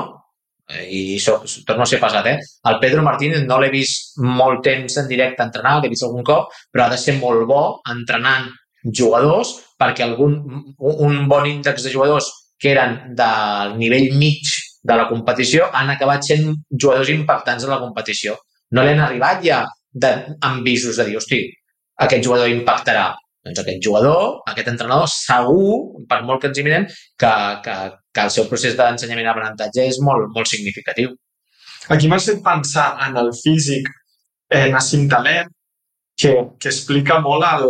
[0.68, 2.38] Eh, I so, torno a ser passat, eh?
[2.68, 6.52] El Pedro Martínez no l'he vist molt temps en directe entrenar, l'he vist algun cop,
[6.70, 8.50] però ha de ser molt bo entrenant
[8.84, 10.36] jugadors perquè algun,
[10.78, 12.28] un bon índex de jugadors
[12.60, 14.44] que eren del nivell mig
[14.82, 18.36] de la competició han acabat sent jugadors impactants de la competició.
[18.76, 20.12] No li han arribat ja de,
[20.46, 21.40] amb visos de dir, hosti,
[22.04, 23.10] aquest jugador impactarà.
[23.40, 26.84] Doncs aquest jugador, aquest entrenador, segur, per molt que ens hi mirem,
[27.20, 27.30] que,
[27.64, 27.76] que,
[28.12, 31.14] que el seu procés d'ensenyament i aprenentatge és molt, molt significatiu.
[31.88, 33.88] Aquí m'has fet pensar en el físic
[34.52, 35.48] eh, Nassim Taleb,
[36.20, 37.64] que, que explica molt el,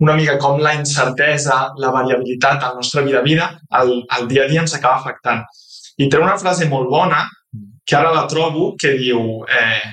[0.00, 3.48] una mica com la incertesa, la variabilitat a la nostra vida a vida,
[3.80, 5.42] el, el dia a dia ens acaba afectant.
[5.98, 7.24] I té una frase molt bona,
[7.84, 9.88] que ara la trobo, que diu eh,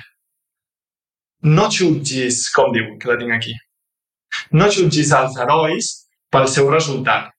[1.42, 3.54] no jutgis, com diu, que la tinc aquí,
[4.52, 5.88] no jutgis els herois
[6.30, 7.30] pel seu resultat.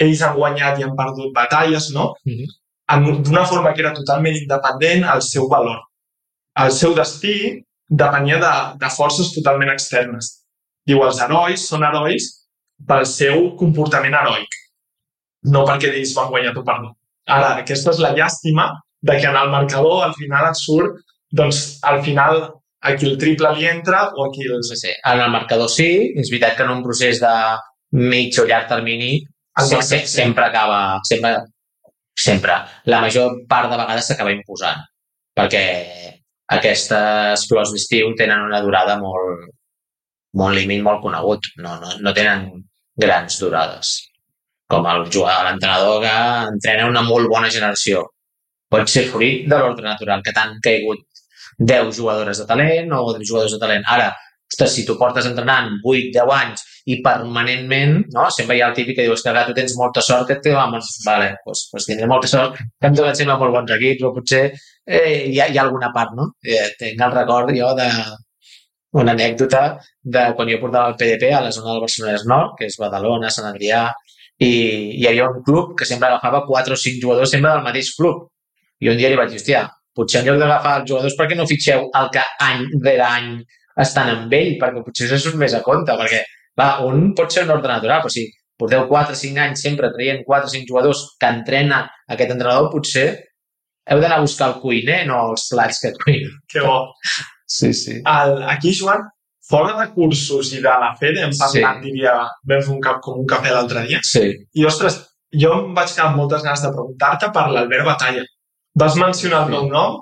[0.00, 2.14] Ells han guanyat i han perdut batalles, no?
[2.24, 2.46] Mhm.
[2.88, 5.80] en- d'una forma que era totalment independent al seu valor.
[6.54, 10.45] El seu destí depenia de, de forces totalment externes.
[10.86, 12.28] Diu, els herois són herois
[12.86, 14.58] pel seu comportament heroic,
[15.52, 16.94] no perquè ells van guanyar o perdut.
[17.36, 18.68] Ara, aquesta és la llàstima
[19.06, 21.00] de que en el marcador al final et surt,
[21.40, 22.42] doncs al final
[22.86, 24.62] aquí el triple li entra o aquí el...
[24.66, 24.92] Sí, sí.
[25.04, 27.34] En el marcador sí, és veritat que en un procés de
[27.98, 29.18] mig o llarg termini
[29.56, 31.34] marcador, se, sempre acaba, sempre,
[32.14, 34.84] sempre, la major part de vegades s'acaba imposant,
[35.36, 35.64] perquè
[36.56, 39.48] aquestes flors d'estiu tenen una durada molt,
[40.34, 42.48] molt límit, molt conegut, no, no, no tenen
[42.96, 43.94] grans durades,
[44.68, 46.14] com el jugador, l'entrenador que
[46.52, 48.04] entrena una molt bona generació.
[48.72, 51.04] Pot ser fruit de l'ordre natural, que t'han caigut
[51.58, 53.84] 10 jugadores de talent o 10 jugadors de talent.
[53.88, 54.10] Ara,
[54.50, 58.26] ostres, si tu portes entrenant 8, 10 anys i permanentment, no?
[58.30, 60.84] sempre hi ha el típic que dius que tu tens molta sort que et molt...
[61.06, 64.44] Vale, doncs, doncs tindré molta sort que em tocat sempre molt bons equips, o potser
[64.50, 66.32] eh, hi, ha, hi ha alguna part, no?
[66.44, 67.88] Eh, tinc el record jo de
[69.00, 69.62] una anècdota
[70.16, 73.30] de quan jo portava el PDP a la zona del Barcelonès Nord, que és Badalona,
[73.32, 73.86] Sant Adrià,
[74.42, 74.50] i
[75.00, 78.26] hi havia un club que sempre agafava 4 o 5 jugadors sempre del mateix club.
[78.80, 79.62] I un dia li vaig dir, hòstia,
[79.96, 83.30] potser en lloc d'agafar els jugadors, per què no fitxeu el que any rere any
[83.84, 84.56] estan amb ell?
[84.60, 86.24] Perquè potser això surt més a compte, perquè
[86.56, 88.26] clar, un pot ser un ordre natural, però si
[88.60, 92.70] porteu 4 o 5 anys sempre traient 4 o 5 jugadors que entrena aquest entrenador,
[92.72, 93.08] potser
[93.86, 96.32] heu d'anar a buscar el cuiner, no els plats que cuina.
[96.50, 96.78] Que bo.
[97.46, 98.00] Sí, sí.
[98.04, 99.04] El, aquí, Joan,
[99.48, 101.84] fora de cursos i de la FED, hem parlat, Sí.
[101.90, 104.32] diria, vam fer un cap, com un cafè l'altre dia, Sí.
[104.54, 104.96] i, ostres,
[105.32, 108.24] jo em vaig quedar amb moltes ganes de preguntar-te per l'Albert Batalla.
[108.74, 109.50] Vas mencionar el Sí.
[109.52, 110.00] meu nom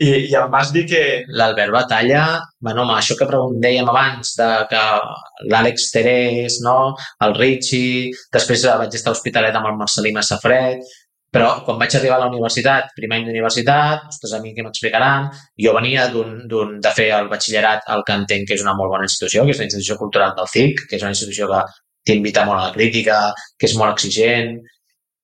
[0.00, 1.24] i, i em vas dir que...
[1.28, 3.26] L'Albert Batalla, bueno, home, això que
[3.60, 4.82] dèiem abans, de que
[5.50, 6.94] l'Àlex Terés, no?
[7.20, 10.80] el Richie, després vaig estar a Hospitalet amb el Marcelí Massafred,
[11.30, 15.28] però quan vaig arribar a la universitat, primer any d'universitat, ostres, a mi què m'explicaran?
[15.64, 18.90] Jo venia d'un d'un- de fer el batxillerat al que entenc que és una molt
[18.90, 21.62] bona institució, que és la institució cultural del CIC, que és una institució que
[22.04, 24.56] t'invita molt a la crítica, que és molt exigent,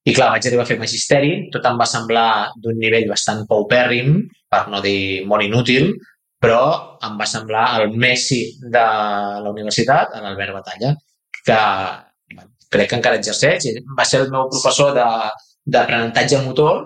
[0.07, 4.21] i clar, vaig arribar a fer magisteri, tot em va semblar d'un nivell bastant paupèrrim,
[4.49, 5.91] per no dir molt inútil,
[6.41, 8.85] però em va semblar el Messi de
[9.43, 10.95] la universitat, Albert Batalla,
[11.45, 11.59] que
[12.71, 13.65] crec que encara exerceix,
[13.99, 15.33] va ser el meu professor de-
[15.67, 16.85] d'aprenentatge motor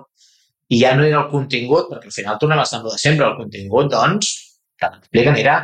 [0.70, 3.36] i ja no era el contingut, perquè al final tornem a estar de sempre, el
[3.36, 4.32] contingut, doncs,
[4.80, 5.58] te l'expliquen, era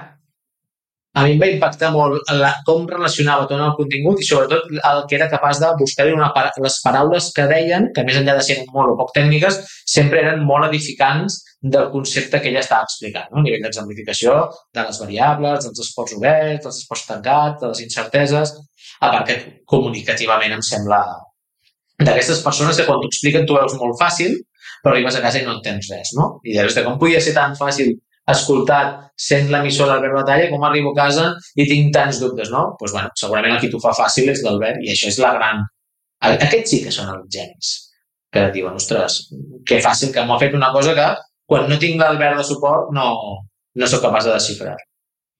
[1.16, 4.98] a mi em va impactar molt la, com relacionava tot el contingut i sobretot el
[5.08, 8.42] que era capaç de buscar una, para- les paraules que deien, que més enllà de
[8.44, 9.56] ser molt o poc tècniques,
[9.88, 13.40] sempre eren molt edificants del concepte que ella estava explicant, no?
[13.40, 14.34] a nivell d'exemplificació
[14.76, 18.52] de les variables, dels esports oberts, dels esports tancats, de les incerteses,
[19.00, 21.00] a part que comunicativament em sembla
[21.98, 24.34] d'aquestes persones que quan t'ho expliquen tu veus molt fàcil,
[24.82, 26.40] però arribes a casa i no entens res, no?
[26.44, 27.94] I dius, "Hosta, com podia ser tan fàcil
[28.28, 32.62] escoltat sent l'emissora d'Albert Batalla, com arribo a casa i tinc tants dubtes, no?
[32.62, 35.32] Doncs, pues, bueno, segurament el qui t'ho fa fàcil és l'Albert i això és la
[35.38, 35.62] gran...
[36.20, 37.72] Aquests sí que són els genis
[38.32, 39.28] que diuen, ostres,
[39.64, 41.06] que fàcil que m'ha fet una cosa que
[41.46, 43.06] quan no tinc l'Albert de suport no,
[43.74, 44.76] no sóc capaç de desxifrar.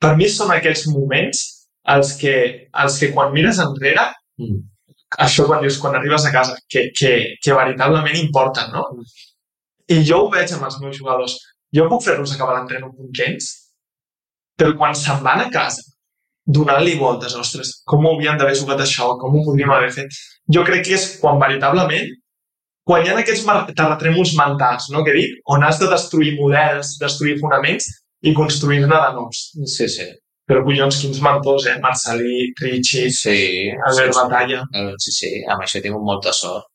[0.01, 1.43] Per mi són aquests moments
[1.89, 2.37] els que,
[2.85, 4.59] els que quan mires enrere, Mm.
[5.25, 8.85] Això quan dius, quan arribes a casa, que, que, que veritablement importen, no?
[9.89, 11.37] I jo ho veig amb els meus jugadors.
[11.75, 13.51] Jo puc fer-los acabar l'entrenament puntents,
[14.59, 15.83] però quan se'n van a casa,
[16.47, 20.21] donant-li voltes, ostres, com ho havíem d'haver jugat això, com ho podríem haver fet.
[20.53, 22.13] Jo crec que és quan veritablement,
[22.87, 27.35] quan hi ha aquests terratrèmols mentals, no, que dic, on has de destruir models, destruir
[27.41, 27.89] fonaments
[28.23, 29.43] i construir-ne de nous.
[29.75, 30.07] Sí, sí.
[30.47, 31.77] Però collons, quins mentors, eh?
[31.83, 33.39] Marcelí, Richie, Sí,
[33.89, 34.19] Albert sí.
[34.21, 34.61] Batalla.
[34.75, 36.69] Eh, Sí, sí, amb això he tingut molta sort.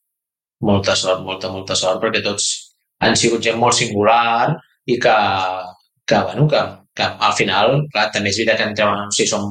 [0.70, 2.50] Molta sort, molta, molta sort, perquè tots
[3.02, 4.52] han sigut gent molt singular
[4.86, 5.16] i que,
[6.06, 6.62] que, bueno, que,
[6.96, 9.48] que al final, clar, també és veritat que entreuen, no sé, som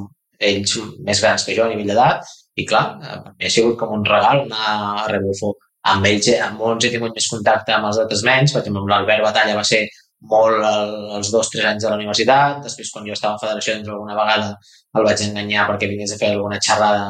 [0.50, 2.28] ells més grans que jo a nivell d'edat,
[2.60, 4.68] i clar, eh, per mi ha sigut com un regal anar
[5.02, 5.54] a Rebufo.
[5.90, 8.82] Amb ells, eh, amb molts he tingut més contacte, amb els altres menys, per exemple,
[8.84, 9.82] amb l'Albert Batalla va ser
[10.28, 13.76] molt el, els dos, tres anys de la universitat, després quan jo estava en federació
[13.76, 14.54] doncs alguna vegada
[14.98, 17.04] el vaig enganyar perquè vingués a fer alguna xerrada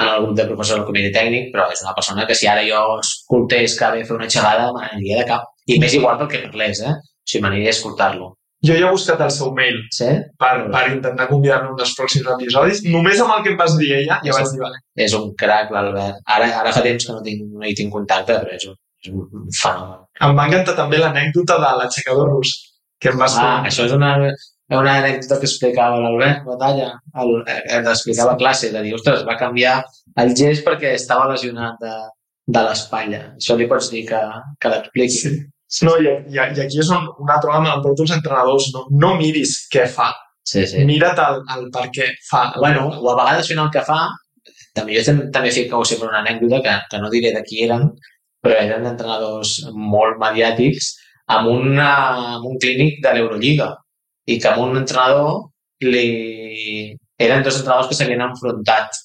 [0.00, 2.64] en el grup de professors del comitè tècnic, però és una persona que si ara
[2.66, 5.44] jo escoltés que ve a fer una xerrada m'aniria de cap.
[5.70, 6.94] I més igual pel que parlés, eh?
[6.94, 8.32] O sigui, m'aniria a escoltar-lo.
[8.64, 10.06] Jo ja he buscat el seu mail Sí?
[10.40, 12.80] per, per intentar convidar-lo un dels pròxims episodis.
[12.88, 14.80] Només amb el que em vas dir ella, ja vaig dir, vale.
[15.06, 16.22] És un crac, l'Albert.
[16.36, 18.78] Ara, ara fa temps que no, tinc, no hi tinc contacte, però és un,
[19.12, 20.00] un fenomen.
[20.24, 22.52] Em va encantar també l'anècdota de l'aixecador rus,
[23.00, 23.70] que em vas Ah, fer.
[23.70, 24.10] això és una,
[24.70, 29.36] una anècdota que explicava l'Albert Batalla, el, eh, explicava a classe, de dir, ostres, va
[29.36, 29.82] canviar
[30.16, 31.94] el gest perquè estava lesionat de,
[32.46, 33.22] de l'espatlla.
[33.36, 34.20] Això li pots dir que,
[34.60, 35.34] que l'expliqui.
[35.74, 35.84] Sí.
[35.86, 38.68] No, i, i, i aquí és on una altra vegada m'emporto els entrenadors.
[38.74, 40.12] No, no miris què fa,
[40.46, 40.84] Sí, sí.
[40.84, 42.52] mira't el, el per què fa.
[42.60, 44.02] Bueno, o a vegades fent el que fa,
[44.76, 47.88] també jo tam- també fico sempre una anècdota que, que no diré de qui eren,
[48.44, 50.92] però eren entrenadors molt mediàtics
[51.32, 51.90] amb, una,
[52.36, 53.70] amb un clínic de l'Eurolliga
[54.28, 55.48] i que amb un entrenador
[55.84, 56.92] li...
[57.18, 58.98] eren dos entrenadors que s'havien enfrontat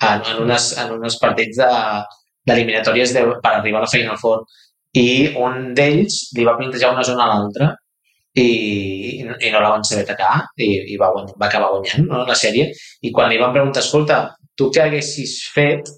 [0.00, 2.02] en, en, unes, en uns partits de-
[2.48, 4.42] d'eliminatòries de, per arribar a la Final Four.
[4.96, 7.68] I un d'ells li va plantejar una zona a l'altra
[8.34, 8.46] i,
[9.20, 12.70] i no la van saber atacar i, i va, va acabar guanyant no, la sèrie.
[13.06, 14.22] I quan li van preguntar, escolta,
[14.56, 15.92] tu què haguessis fet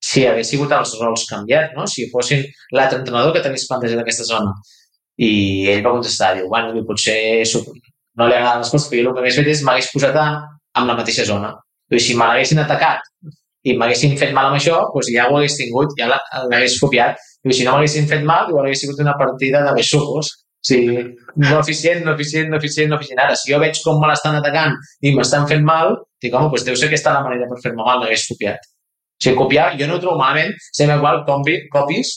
[0.00, 1.86] si hagués sigut els rols canviats, no?
[1.86, 2.44] si fossin
[2.76, 4.54] l'altre entrenador que t'hagués plantejat aquesta zona
[5.20, 5.32] i
[5.68, 7.18] ell va contestar, diu, bueno, diu, potser
[8.16, 10.26] no li agrada les coses, però jo el que hagués fet és m'hagués posat a,
[10.80, 11.52] en la mateixa zona.
[11.92, 13.04] Diu, si me l'haguessin atacat
[13.68, 17.20] i m'haguessin fet mal amb això, doncs ja ho hagués tingut, ja l'hagués copiat.
[17.44, 20.32] Diu, si no m'haguessin fet mal, diu, hauria sigut una partida de besugos.
[20.64, 21.04] Sigui,
[21.40, 23.20] no eficient, no eficient, no eficient, no eficient.
[23.20, 26.66] Ara, si jo veig com me l'estan atacant i m'estan fent mal, dic, home, doncs
[26.68, 28.68] deu ser aquesta la manera per fer-me mal, l'hagués copiat.
[29.20, 32.14] O sigui, copiar, jo no trobo malament, sempre igual compi, copis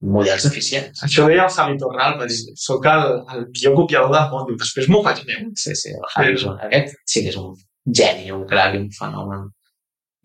[0.00, 1.02] models eficients.
[1.04, 3.02] Això deia el Javi Torral, va dir, soc el,
[3.34, 5.50] el millor copiador del món, diu, després m'ho faig meu.
[5.60, 7.52] Sí, sí, el és un, aquest sí que és un
[8.00, 9.50] geni, un crac, un fenomen.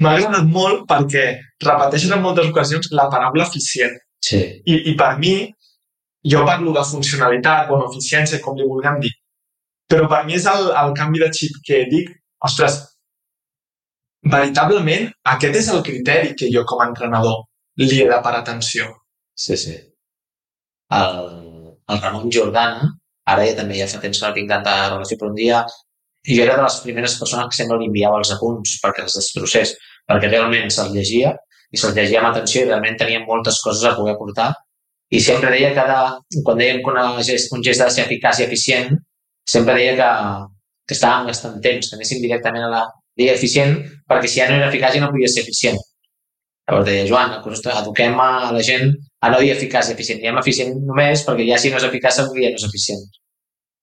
[0.03, 1.25] M'ha agradat molt perquè
[1.63, 3.97] repeteixes en moltes ocasions la paraula eficient.
[4.23, 4.41] Sí.
[4.63, 5.35] I, I per mi,
[6.31, 9.11] jo parlo de funcionalitat o eficiència, com li vulguem dir,
[9.91, 12.11] però per mi és el, el canvi de xip que dic,
[12.47, 12.79] ostres,
[14.33, 17.43] veritablement aquest és el criteri que jo com a entrenador
[17.81, 18.87] li he de parar atenció.
[19.35, 19.75] Sí, sí.
[20.95, 21.17] El,
[21.91, 22.87] el Ramon Jordana,
[23.33, 25.63] ara ja també ja fa temps que no tinc tanta relació, però un dia
[26.25, 29.75] jo era de les primeres persones que sempre li enviava els apunts perquè els destrossés,
[30.09, 31.35] perquè realment se'ls llegia
[31.71, 34.53] i se'ls llegia amb atenció i realment tenia moltes coses a poder aportar.
[35.13, 38.05] I sempre deia que de, quan dèiem que una gest, un gest ha de ser
[38.07, 38.95] eficaç i eficient,
[39.45, 40.11] sempre deia que,
[40.89, 42.85] que estàvem gastant temps, que anéssim directament a la
[43.19, 43.77] via eficient,
[44.09, 45.77] perquè si ja no era eficaç ja no podia ser eficient.
[46.65, 47.35] Llavors deia, Joan,
[47.81, 50.21] eduquem a la gent a no dir eficaç i eficient.
[50.23, 53.03] Diem eficient només perquè ja si no és eficaç segur que ja no és eficient.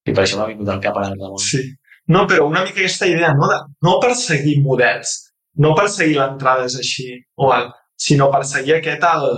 [0.09, 1.39] I per això m'ha vingut al cap ara el Ramon.
[1.43, 1.63] Sí.
[2.11, 5.15] No, però una mica aquesta idea, no, de no perseguir models,
[5.63, 7.07] no perseguir l'entrada és així,
[7.39, 7.69] o el,
[8.07, 9.29] sinó perseguir aquest el,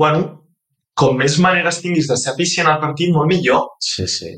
[0.00, 0.22] bueno,
[0.96, 3.66] com més maneres tinguis de ser eficient al partit, molt millor.
[3.84, 4.32] Sí, sí.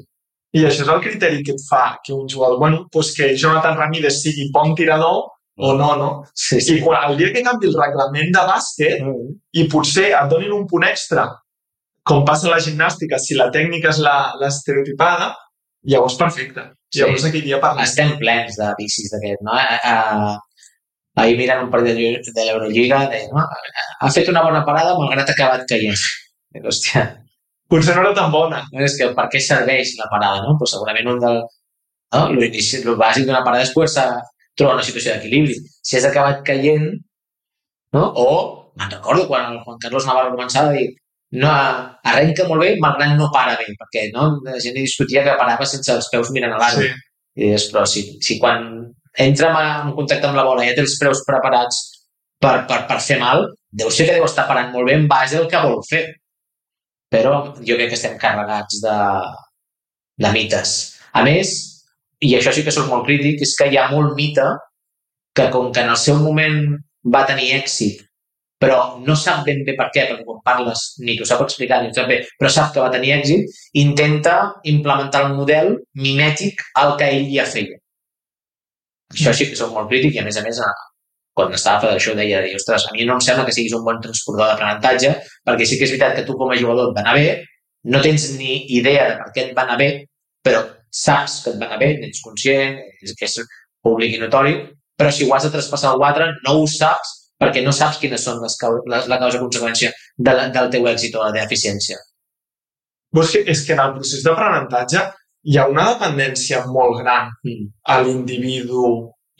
[0.56, 3.76] I això és el criteri que et fa que un jugador, bueno, doncs que Jonathan
[3.76, 5.26] Ramírez sigui bon tirador
[5.58, 6.08] o no, no?
[6.34, 9.34] Sí, I quan, el dia que canvi el reglament de bàsquet Mm.
[9.60, 11.26] i potser et donin un punt extra,
[12.04, 15.34] com passa a la gimnàstica, si la tècnica és la- l'estereotipada,
[15.84, 16.62] llavors perfecte.
[16.90, 17.00] Sí.
[17.02, 17.84] Llavors aquell dia parlem.
[17.84, 19.52] Estem plens de vicis d'aquest, no?
[19.52, 20.38] Uh,
[21.20, 23.44] ahir mirant un partit de de l'Eurolliga, deia, no?
[24.00, 25.98] ha fet una bona parada malgrat ha acabat caient.
[26.64, 27.02] Hòstia,
[27.68, 28.62] Potser no era tan bona.
[28.72, 30.56] no, és que per què serveix la parada, no?
[30.60, 31.42] Pues segurament un del...
[32.14, 32.22] No?
[32.32, 34.06] L'inici, el bàsic d'una parada és poder
[34.56, 35.58] trobar una situació d'equilibri.
[35.84, 36.86] Si has acabat caient,
[37.96, 38.06] no?
[38.22, 38.30] O,
[38.80, 40.88] me'n recordo quan el Juan Carlos Navarro començava a dir
[41.36, 41.50] no,
[42.08, 44.30] arrenca molt bé, malgrat no para bé, perquè no?
[44.46, 46.88] la gent discutia que parava sense els peus mirant a l'arbre.
[46.88, 47.04] Sí.
[47.38, 48.64] I dius, però si, si quan
[49.24, 49.50] entra
[49.82, 51.82] en contacte amb la bola i ja té els preus preparats
[52.40, 55.36] per, per, per fer mal, deu ser que deu estar parant molt bé en base
[55.38, 56.06] al que vol fer.
[57.12, 58.96] Però jo crec que estem carregats de,
[60.24, 60.74] de mites.
[61.16, 61.54] A més,
[62.20, 64.44] i això sí que soc molt crític, és que hi ha molt mite
[65.38, 66.76] que com que en el seu moment
[67.14, 68.02] va tenir èxit,
[68.58, 71.92] però no sap ben bé per què, perquè quan parles ni t'ho sap explicar ni
[71.94, 74.38] sap bé, però sap que va tenir èxit, intenta
[74.72, 77.78] implementar un model mimètic al que ell ja feia.
[79.14, 80.58] Això sí que soc molt crític i, a més a més,
[81.38, 83.84] quan estava a Federació deia, deia, ostres, a mi no em sembla que siguis un
[83.86, 85.12] bon transportador d'aprenentatge,
[85.46, 87.28] perquè sí que és veritat que tu com a jugador et va anar bé,
[87.94, 89.88] no tens ni idea de per què et va anar bé,
[90.44, 90.64] però
[91.04, 93.38] saps que et va anar bé, n'ets conscient, és, és
[93.84, 94.56] públic i notori,
[94.98, 98.24] però si ho has de traspassar al altre, no ho saps perquè no saps quines
[98.26, 101.98] són les cau les, la causa-conseqüència de la, del teu èxit o la teva eficiència.
[103.14, 105.04] Pues que, és que en el procés d'aprenentatge
[105.48, 107.70] hi ha una dependència molt gran Mm.
[107.94, 108.82] a l'individu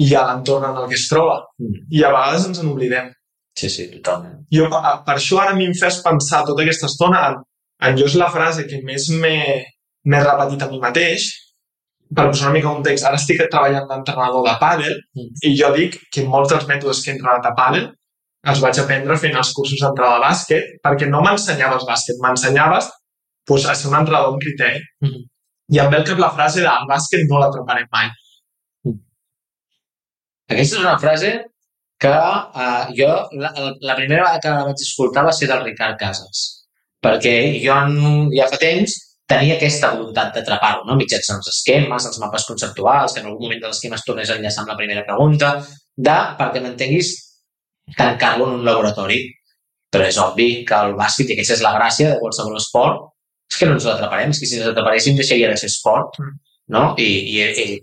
[0.04, 1.40] i a l'entorn en el que es troba.
[1.58, 1.80] Mm.
[1.90, 3.11] I a vegades ens n'oblidem.
[3.58, 4.44] Sí, sí, totalment.
[4.54, 7.40] Jo, per, això ara a mi em fes pensar tota aquesta estona en,
[7.88, 11.26] en jo és la frase que més m'he repetit a mi mateix,
[12.14, 13.04] per posar una mica un text.
[13.04, 15.30] Ara estic treballant d'entrenador de pàdel Mm.
[15.48, 17.88] i jo dic que molts dels mètodes que he entrenat a pàdel
[18.48, 22.88] els vaig aprendre fent els cursos d'entrenador de bàsquet perquè no m'ensenyaves bàsquet, m'ensenyaves
[23.46, 24.80] pues, a ser un entrenador amb criteri.
[25.02, 25.26] Mm.
[25.74, 28.08] I em ve al cap la frase de el bàsquet no l'atraparem mai.
[30.48, 31.32] Aquesta és una frase
[32.00, 33.11] que uh, jo,
[33.42, 33.50] la,
[33.82, 36.44] la primera vegada que la vaig escoltar va ser del Ricard Casas,
[37.04, 38.94] perquè jo en, ja fa temps
[39.28, 40.96] tenia aquesta voluntat d'atrapar-ho, no?
[40.96, 44.38] mitjançant els esquemes, els mapes conceptuals, que en algun moment de l'esquema es tornés a
[44.38, 45.50] enllaçar amb la primera pregunta,
[46.08, 47.11] de, perquè m'entenguis,
[47.98, 49.20] tancar-lo en un laboratori.
[49.92, 53.04] Però és obvi que el bàsquet, i aquesta és la gràcia de qualsevol esport,
[53.52, 56.16] és que no ens l'atraparem, és que si ens l'atraparéssim deixaria de ser esport,
[56.72, 56.82] no?
[57.00, 57.78] I, i, i,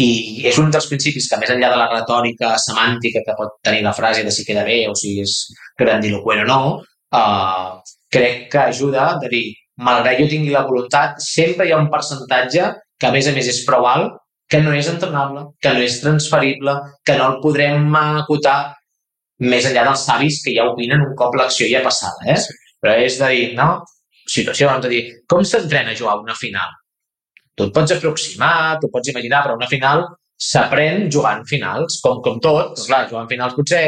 [0.00, 3.82] i és un dels principis que, més enllà de la retòrica semàntica que pot tenir
[3.84, 5.34] la frase de si queda bé o si és
[5.78, 6.60] grandiloquent o no,
[7.18, 9.44] uh, crec que ajuda a dir,
[9.76, 13.48] malgrat jo tingui la voluntat, sempre hi ha un percentatge que, a més a més,
[13.52, 17.88] és prou alt, que no és entrenable, que no és transferible, que no el podrem
[17.96, 18.74] acotar
[19.52, 22.28] més enllà dels savis que ja opinen un cop l'acció ja passada.
[22.28, 22.36] Eh?
[22.36, 22.58] Sí.
[22.82, 23.70] Però és de dir, no?
[24.28, 26.81] Situació, de dir, com s'entrena a jugar una final?
[27.62, 30.04] Tu et pots aproximar, tu pots imaginar, però una final
[30.42, 32.74] s'aprèn jugant finals, com, com tot.
[32.74, 33.82] Però, clar, jugant finals potser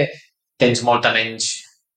[0.61, 1.49] tens molta menys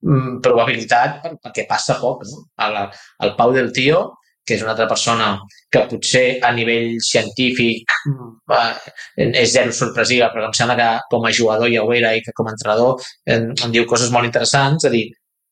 [0.01, 2.25] mm, probabilitat per, perquè passa poc.
[2.29, 2.47] No?
[2.65, 2.79] El,
[3.27, 4.01] el Pau del Tio,
[4.47, 5.29] que és una altra persona
[5.73, 7.93] que potser a nivell científic
[8.55, 8.73] eh,
[9.27, 12.33] és zero sorpresiva, però em sembla que com a jugador ja ho era i que
[12.33, 15.05] com a entrenador eh, em diu coses molt interessants, és a dir,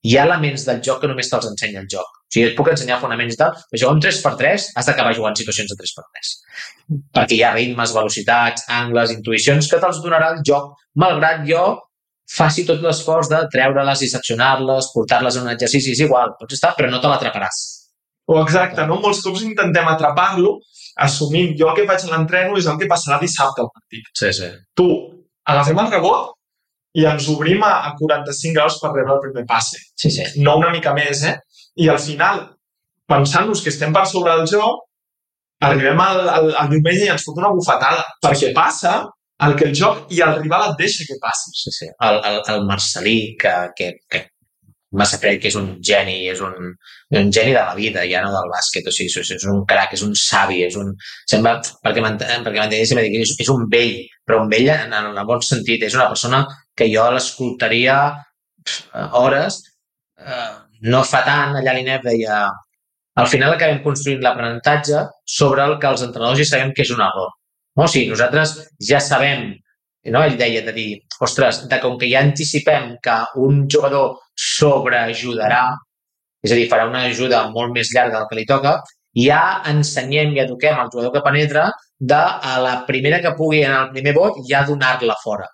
[0.05, 2.19] hi ha elements del joc que només te'ls ensenya el joc.
[2.25, 5.71] O sigui, et puc ensenyar fonaments tal, però jugar un 3x3 has d'acabar jugant situacions
[5.71, 6.33] de 3x3.
[7.17, 11.65] Perquè hi ha ritmes, velocitats, angles, intuïcions que te'ls donarà el joc, malgrat jo
[12.35, 16.73] faci tot l'esforç de treure-les i seccionar-les, portar-les en un exercici, és igual, pots estar,
[16.77, 17.59] però no te l'atraparàs.
[18.33, 18.97] O exacte, no?
[19.01, 20.55] Molts cops intentem atrapar-lo
[21.05, 24.09] assumint jo el que faig a l'entreno és el que passarà dissabte al partit.
[24.17, 24.49] Sí, sí.
[24.77, 24.87] Tu,
[25.45, 26.33] agafem el rebot
[26.95, 29.81] i ens obrim a, a 45 graus per rebre el primer passe.
[29.99, 30.27] Sí, sí.
[30.43, 31.36] No una mica més, eh?
[31.84, 32.45] I al final,
[33.11, 34.86] pensant-nos que estem per sobre del joc,
[35.65, 38.05] arribem al, al, al diumenge i ens fot una bufetada.
[38.24, 39.01] Perquè passa
[39.45, 41.51] el que el joc i el rival et deixa que passi.
[41.59, 41.91] Sí, sí.
[42.07, 44.24] El, el, el Marcelí, que, que, que
[44.95, 46.55] massa crec que és un geni, és un,
[47.19, 49.95] un geni de la vida, ja no del bàsquet, o sigui, és, és un crac,
[49.97, 50.93] és un savi, és un...
[51.28, 55.28] Sembla, perquè m'entengués, sempre dic, és, és un vell, però un vell en, en el
[55.28, 56.45] bon sentit, és una persona
[56.76, 57.97] que jo l'escoltaria
[59.19, 59.61] hores,
[60.19, 60.53] eh,
[60.91, 62.45] no fa tant, allà l'INEP deia
[63.15, 65.05] al final acabem construint l'aprenentatge
[65.38, 67.30] sobre el que els entrenadors ja sabem que és un error.
[67.78, 67.86] No?
[67.86, 68.57] O sigui, nosaltres
[68.89, 69.53] ja sabem
[70.11, 70.21] no?
[70.21, 70.89] ell deia de dir,
[71.23, 73.15] ostres, de com que ja anticipem que
[73.45, 75.63] un jugador sobreajudarà,
[76.45, 78.76] és a dir, farà una ajuda molt més llarga del que li toca,
[79.15, 82.21] ja ensenyem i eduquem al jugador que penetra de
[82.51, 85.47] a la primera que pugui en el primer vot ja donar-la fora.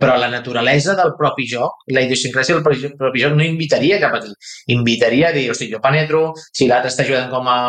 [0.00, 4.16] Però la naturalesa del propi joc, la idiosincràsia del propi, propi joc no invitaria cap
[4.16, 4.32] aquí.
[4.72, 7.60] Invitaria a dir, hosti, jo penetro, si l'altre està ajudant com a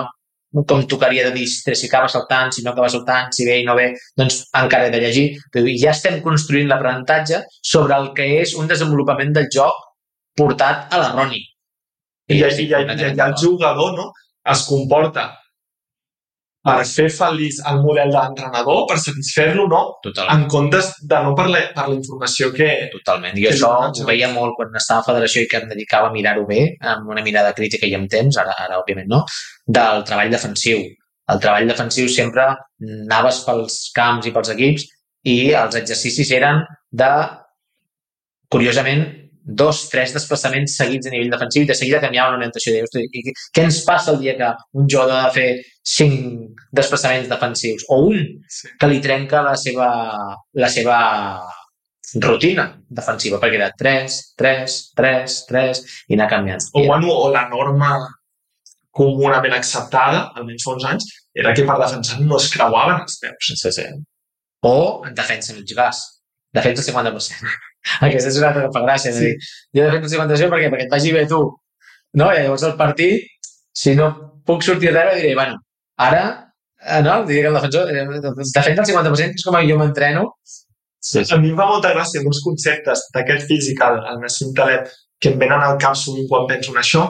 [0.68, 3.76] com tocaria de dir si acaba saltant, si no acaba saltant, si ve i no
[3.76, 5.28] ve, doncs encara he de llegir.
[5.52, 9.80] Però ja estem construint l'aprenentatge sobre el que és un desenvolupament del joc
[10.36, 11.40] portat a l'erroni.
[12.32, 14.12] I, i, i, i, i el jugador no,
[14.52, 15.30] es comporta
[16.62, 19.82] per fer feliç el model de l'entrenador, per satisfer-lo, no?
[20.06, 20.44] Totalment.
[20.44, 22.70] En comptes de no per la, per la informació que...
[22.94, 23.38] Totalment.
[23.42, 26.46] I això ho veia molt quan estava a Federació i que em dedicava a mirar-ho
[26.50, 26.62] bé,
[26.94, 29.24] amb una mirada crítica i amb temps, ara, ara òbviament no,
[29.66, 30.84] del treball defensiu.
[31.32, 34.86] El treball defensiu sempre anaves pels camps i pels equips
[35.32, 36.62] i els exercicis eren
[37.02, 37.12] de,
[38.54, 39.06] curiosament,
[39.58, 42.76] dos, tres desplaçaments seguits a nivell defensiu i de seguida canviaven l'orientació.
[43.02, 43.24] I
[43.54, 45.50] què ens passa el dia que un jugador ha de fer
[45.94, 48.22] cinc desplaçaments defensius o un
[48.80, 49.90] que li trenca la seva,
[50.54, 51.00] la seva
[52.22, 56.66] rutina defensiva, perquè era 3, 3, 3, 3 i anar canviant.
[56.74, 57.96] O, bueno, o la norma
[58.92, 63.52] comunament acceptada, almenys fa uns anys, era que per defensar no es creuaven els peus.
[63.62, 63.88] Sí, sí.
[64.68, 64.78] O
[65.08, 66.04] en defensa mig gas.
[66.54, 67.71] Defensa el 50%.
[68.08, 69.14] Aquesta és una altra que fa gràcia.
[69.16, 69.32] Sí.
[69.32, 71.42] Dir, jo defenso el 50% perquè, perquè et vagi bé tu.
[72.20, 72.30] No?
[72.32, 74.12] I llavors el partit, si no
[74.48, 75.60] puc sortir res, diré, bueno,
[75.98, 76.24] ara,
[76.82, 77.22] eh, no?
[77.26, 80.28] Diré que el defensor eh, defensa el 50%, és com jo m'entreno.
[81.02, 81.34] Sí, sí.
[81.34, 84.90] A mi em fa molta gràcia dos conceptes d'aquest físic, el, el Nassim Taleb,
[85.22, 87.08] que em venen al cap sovint quan penso en això,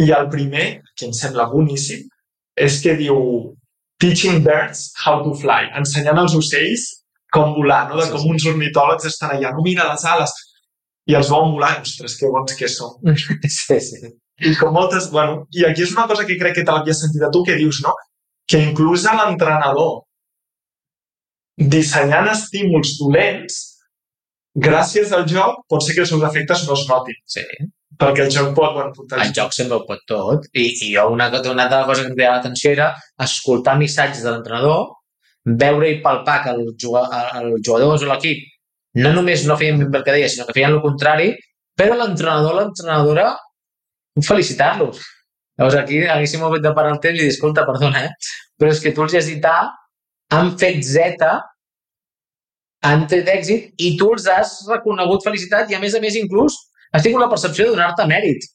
[0.00, 2.06] i el primer, que em sembla boníssim,
[2.58, 3.20] és que diu
[4.02, 6.88] teaching birds how to fly, ensenyant als ocells
[7.34, 7.98] com volar, no?
[8.00, 10.34] de com uns ornitòlegs estan allà, no mira les ales,
[11.10, 12.98] i els veuen volar, ostres, que bons que són.
[13.60, 14.12] Sí, sí.
[14.40, 17.24] I com moltes, bueno, i aquí és una cosa que crec que te l'havia sentit
[17.26, 17.92] a tu, que dius, no?
[18.48, 20.00] Que inclús a l'entrenador,
[21.74, 23.58] dissenyant estímuls dolents,
[24.56, 27.20] gràcies al joc, pot ser que els seus efectes no es notin.
[27.28, 27.44] Sí.
[28.00, 29.20] Perquè el joc pot, bueno, portar...
[29.20, 30.48] El joc sempre ho pot tot.
[30.56, 32.88] I, i jo una, una altra cosa que em cridava l'atenció era
[33.20, 34.86] escoltar missatges de l'entrenador
[35.44, 38.42] veure i palpar que el jugador, el jugadors o l'equip
[39.04, 41.30] no només no feien ben el que deia, sinó que feien el contrari,
[41.78, 43.30] però l'entrenador o l'entrenadora
[44.26, 45.00] felicitar-los.
[45.60, 48.32] Llavors aquí haguéssim hagut de parar el temps i dir, escolta, perdona, eh?
[48.58, 49.70] però és que tu els has dit A,
[50.34, 51.30] han fet Z,
[52.88, 56.56] han tret èxit i tu els has reconegut felicitat i a més a més inclús
[56.92, 58.46] has tingut la percepció de donar-te mèrit.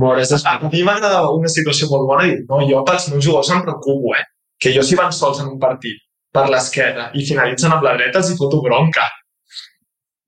[0.00, 3.62] Veuràs a mi m'agrada una situació molt bona i no, jo pels meus jugadors em
[3.62, 4.24] preocupo, eh?
[4.60, 6.02] Que jo si van sols en un partit
[6.32, 9.06] per l'esquerra i finalitzen amb la dreta els hi foto bronca.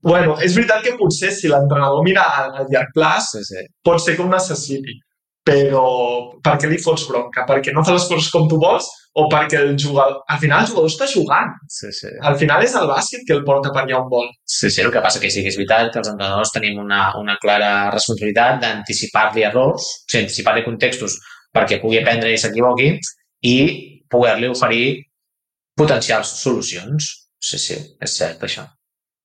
[0.09, 3.67] Bueno, és veritat que potser si l'entrenador mira a, a llarg plaç Sí, sí.
[3.85, 4.95] pot ser que ho necessiti,
[5.49, 5.89] però
[6.45, 7.45] per què li fots bronca?
[7.49, 8.87] Perquè no fa les coses com tu vols
[9.19, 10.21] o perquè el jugador...
[10.31, 11.51] Al final el jugador està jugant.
[11.73, 12.13] Sí, sí.
[12.31, 14.29] Al final és el bàsquet que el porta per allà on vol.
[14.45, 17.09] Sí, sí, el que passa que sí que és veritat que els entrenadors tenim una,
[17.19, 21.19] una clara responsabilitat d'anticipar-li errors, o sigui, anticipar-li contextos
[21.55, 22.93] perquè pugui aprendre i s'equivoqui
[23.49, 23.57] i
[24.13, 24.89] poder-li oferir
[25.79, 27.13] potencials solucions.
[27.39, 28.67] Sí, sí, és cert, això.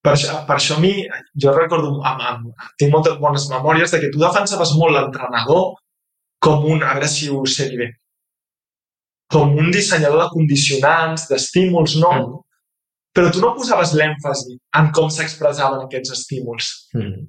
[0.04, 0.92] Per això, per això a mi,
[1.40, 5.70] jo recordo, amb, amb, tinc moltes bones memòries de que tu defensaves molt l'entrenador
[6.44, 7.88] com un, a veure si ho sé bé,
[9.32, 12.12] com un dissenyador de condicionants, d'estímuls, no?
[12.18, 12.42] Mm.
[13.16, 16.70] Però tu no posaves l'èmfasi en com s'expressaven aquests estímuls.
[16.98, 17.24] Mm.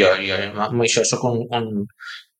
[0.00, 1.84] Jo, jo amb això sóc un, un,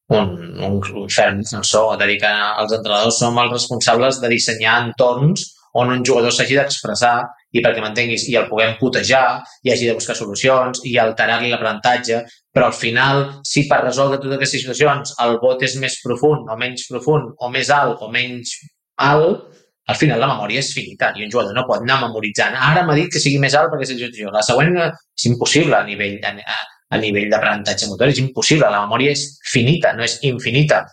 [0.09, 0.33] un,
[0.63, 2.33] un, un ferm defensor de dir que
[2.63, 7.17] els entrenadors som els responsables de dissenyar entorns on un jugador s'hagi d'expressar
[7.57, 12.23] i perquè m'entenguis, i el puguem putejar, i hagi de buscar solucions, i alterar-li l'aprenentatge,
[12.53, 16.57] però al final, si per resoldre totes aquestes situacions el vot és més profund o
[16.61, 18.57] menys profund, o més alt o menys
[19.05, 19.45] alt,
[19.87, 22.57] al final la memòria és finita i un jugador no pot anar memoritzant.
[22.59, 24.33] Ara m'ha dit que sigui més alt perquè és el jo.
[24.35, 26.57] La següent és impossible a nivell, a,
[26.91, 28.71] a nivell d'aprenentatge motor, és impossible.
[28.71, 30.85] La memòria és finita, no és infinita.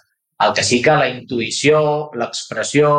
[0.43, 1.79] El que sí que la intuïció,
[2.19, 2.89] l'expressió,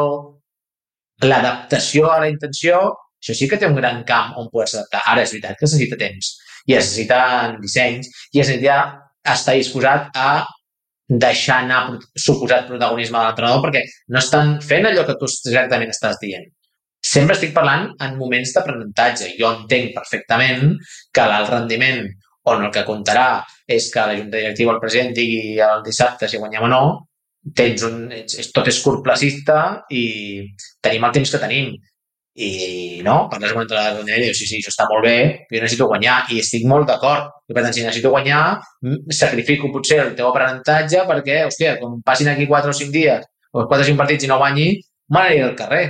[1.25, 2.81] l'adaptació a la intenció,
[3.21, 5.03] això sí que té un gran camp on poder-se adaptar.
[5.13, 6.35] Ara és veritat que es necessita temps
[6.65, 8.79] i es necessiten dissenys i es necessita
[9.35, 10.29] estar disposat a
[11.09, 13.83] deixar anar suposat protagonisme de l'entrenador perquè
[14.13, 16.47] no estan fent allò que tu exactament estàs dient.
[17.05, 19.35] Sempre estic parlant en moments d'aprenentatge.
[19.41, 20.79] Jo entenc perfectament
[21.13, 22.07] que l'alt rendiment
[22.51, 23.29] on el que comptarà
[23.67, 26.85] és que la Junta Directiva el president digui el dissabte si guanyem o no,
[27.57, 29.59] tens un, és, tot és curtplacista
[29.93, 30.05] i
[30.85, 31.75] tenim el temps que tenim.
[32.35, 35.19] i no, parles amb l'entrenador del nivell i dius, sí, sí, això està molt bé,
[35.53, 37.29] jo necessito guanyar i estic molt d'acord.
[37.47, 38.41] I per tant, si necessito guanyar,
[39.15, 43.23] sacrifico potser el teu aprenentatge perquè, hòstia, com passin aquí 4 o 5 dies
[43.53, 44.67] o 4 o 5 partits i no guanyi,
[45.15, 45.85] me al carrer.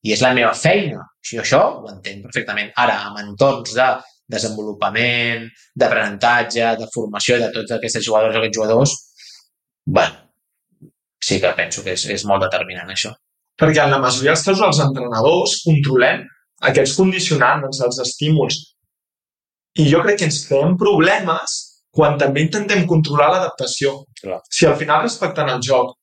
[0.00, 1.04] I és la meva feina.
[1.20, 2.72] Si això ho entenc perfectament.
[2.80, 3.90] Ara, amb entorns de
[4.30, 8.96] desenvolupament, d'aprenentatge, de formació de tots aquests jugadors o aquests jugadors,
[9.86, 10.30] bueno,
[11.22, 13.12] sí que penso que és, és molt determinant això.
[13.60, 16.22] Perquè en la majoria dels casos els entrenadors controlem
[16.70, 18.60] aquests condicionants, els estímuls.
[19.80, 21.56] I jo crec que ens creem problemes
[21.94, 24.04] quan també intentem controlar l'adaptació.
[24.50, 25.96] Si al final respectant el joc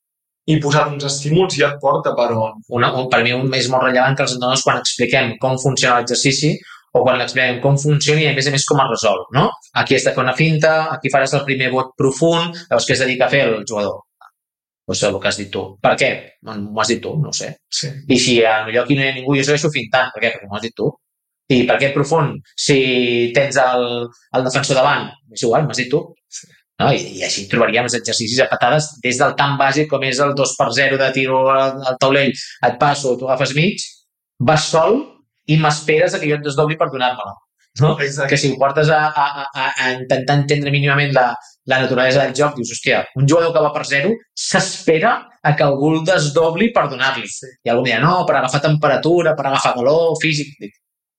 [0.47, 2.61] i posant uns estímuls ja et porta per on.
[2.77, 5.99] Una, un, per mi un és molt rellevant que els entrenadors quan expliquem com funciona
[5.99, 6.53] l'exercici
[6.93, 9.47] o quan expliquem com funciona i a més a més com es resol, no?
[9.81, 13.03] Aquí has de fer una finta, aquí faràs el primer vot profund, llavors què es
[13.03, 14.03] dedica a fer el jugador?
[14.87, 15.63] Doncs el que has dit tu.
[15.83, 16.09] Per què?
[16.47, 17.49] M'ho has dit tu, no sé.
[17.67, 17.89] Sí.
[18.07, 20.13] I si a millor aquí no hi ha ningú, jo segueixo fintant.
[20.13, 20.31] Per què?
[20.35, 20.87] Perquè m'ho has dit tu.
[21.51, 22.39] I per què profund?
[22.59, 22.77] Si
[23.35, 23.83] tens el,
[24.35, 25.99] el defensor davant, és igual, m'has dit tu.
[26.79, 26.87] No?
[26.93, 30.33] I, I així trobaríem els exercicis a patades des del tan bàsic com és el
[30.37, 33.83] 2 per 0 de tiro al, al taulell, et passo, tu agafes mig,
[34.39, 35.01] vas sol
[35.47, 37.35] i m'esperes a que jo et desdobli per donar-me-la.
[37.79, 37.91] No?
[38.01, 38.31] Exacte.
[38.31, 41.27] que si ho portes a, a, a, a intentar entendre mínimament la,
[41.69, 45.11] la naturalesa del joc, dius, hòstia, un jugador que va per zero s'espera
[45.45, 47.29] a que algú el desdobli per donar-li.
[47.29, 47.51] Sí.
[47.67, 50.55] I algú dirà, no, per agafar temperatura, per agafar calor, físic...
[50.63, 50.73] Dic,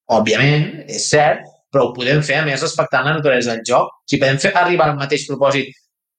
[0.08, 3.90] Òbviament, és cert, però ho podem fer, a més, respectant la naturalesa del joc.
[4.08, 5.68] Si podem fer arribar al mateix propòsit,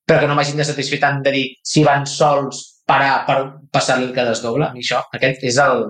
[0.05, 3.39] però que no m'hagin de satisfer tant de dir si van sols parar per
[3.74, 5.84] passar-li el que desdobla, mi això, aquest és el...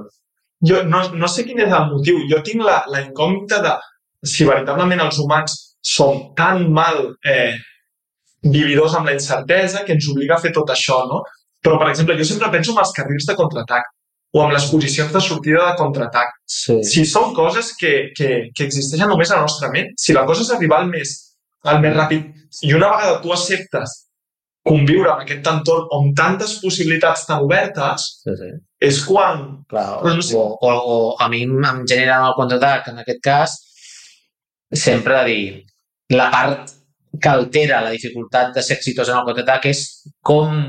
[0.66, 2.20] Jo no, no sé quin és el motiu.
[2.32, 3.76] Jo tinc la, la incògnita de
[4.28, 7.56] si veritablement els humans som tan mal eh,
[8.44, 11.22] vividors amb la incertesa que ens obliga a fer tot això, no?
[11.64, 13.88] Però, per exemple, jo sempre penso en els carrils de contraatac
[14.36, 16.36] o en les posicions de sortida de contraatac.
[16.46, 16.78] Sí.
[16.86, 20.46] Si són coses que, que, que existeixen només a la nostra ment, si la cosa
[20.46, 21.16] és arribar al més,
[21.66, 22.30] al més ràpid
[22.68, 23.96] i una vegada tu acceptes
[24.66, 28.50] conviure amb aquest entorn amb tantes possibilitats tan obertes, sí, sí.
[28.90, 29.46] és quan...
[29.70, 30.36] Clar, Però no sé.
[30.36, 33.56] o, o, o a mi em genera el contraatac, en aquest cas,
[34.72, 36.76] sempre de dir la part
[37.20, 39.84] que altera la dificultat de ser exitós en el contraatac és
[40.26, 40.60] com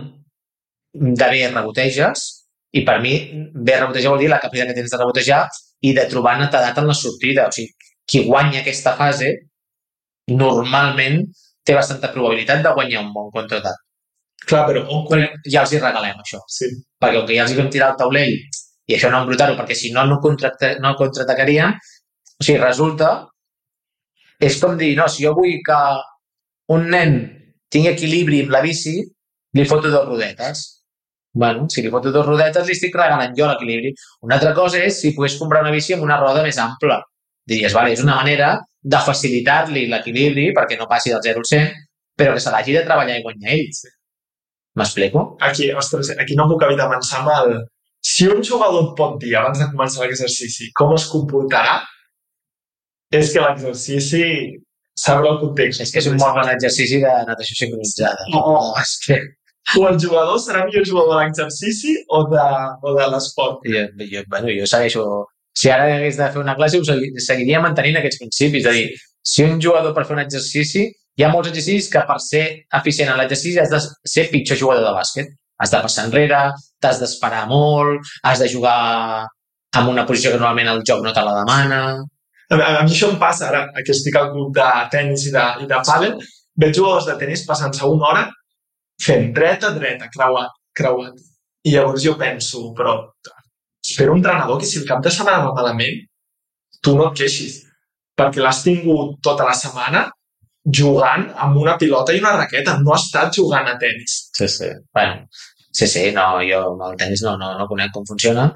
[0.95, 2.25] de bé reboteges
[2.73, 3.13] i per mi
[3.53, 5.43] bé rebotejar vol dir la capacitat que tens de rebotejar
[5.87, 7.47] i de trobar netedat en la sortida.
[7.49, 7.73] O sigui,
[8.07, 9.31] qui guanya aquesta fase
[10.31, 11.23] normalment
[11.71, 13.79] té bastanta probabilitat de guanyar un bon contraatac.
[14.51, 15.07] Clar, però on...
[15.07, 16.71] Però ja els hi regalem això Sí.
[17.01, 18.33] perquè com que ja els hi vam tirar al taulell
[18.91, 21.77] i això no embrutar-ho, perquè si no, no, no contraatacarien,
[22.41, 23.11] o sigui, resulta,
[24.41, 25.79] és com dir, no, si jo vull que
[26.75, 27.17] un nen
[27.71, 28.97] tingui equilibri amb la bici,
[29.55, 30.67] li foto dos rodetes.
[31.33, 33.93] bueno, si li foto dos rodetes, li estic regalant jo l'equilibri.
[34.27, 36.97] Una altra cosa és si pogués comprar una bici amb una roda més ampla.
[37.49, 41.75] Diries, vale, és una manera de facilitar-li l'equilibri perquè no passi del 0 al 100,
[42.17, 43.83] però que se l'hagi de treballar i guanyar ell.
[44.79, 45.25] M'explico?
[45.49, 47.55] Aquí, ostres, aquí no puc evitar pensar amb el...
[48.01, 51.81] Si un jugador et pot dir abans de començar l'exercici com es comportarà,
[53.13, 54.23] és que l'exercici
[54.97, 55.83] sabrà el context.
[55.85, 58.29] És que és un molt bon exercici de natació sincronitzada.
[58.33, 58.41] No.
[58.81, 59.21] és que
[59.79, 62.47] O el jugador serà millor jugador de l'exercici o de,
[62.83, 63.61] o de l'esport.
[63.75, 65.05] jo, jo, bueno, jo segueixo...
[65.57, 68.65] Si ara hagués de fer una classe, ho segui- seguiria mantenint aquests principis.
[68.65, 68.89] És a dir,
[69.23, 70.87] si un jugador per fer un exercici,
[71.19, 72.45] hi ha molts exercicis que per ser
[72.79, 75.29] eficient en l'exercici has de ser pitjor jugador de bàsquet.
[75.61, 76.39] Has de passar enrere,
[76.81, 79.27] t'has d'esperar molt, has de jugar
[79.77, 81.81] en una posició que normalment el joc no te la demana.
[82.51, 85.45] A, a, mi això em passa ara, que estic al club de tennis i de,
[85.63, 86.17] i de pàdel,
[86.57, 88.25] veig jugadors de tennis passant-se una hora
[89.05, 91.21] fent dreta, dreta, creuat, creuat.
[91.69, 92.97] I llavors jo penso, però
[93.91, 96.01] espero un entrenador que si el cap de setmana va malament,
[96.81, 97.61] tu no et queixis,
[98.17, 100.07] perquè l'has tingut tota la setmana
[100.81, 104.19] jugant amb una pilota i una raqueta, no has estat jugant a tennis.
[104.37, 104.69] Sí, sí.
[104.95, 105.27] Bueno,
[105.73, 106.61] sí, sí, no, jo
[106.91, 108.51] el tenis no, no, no conec com funciona,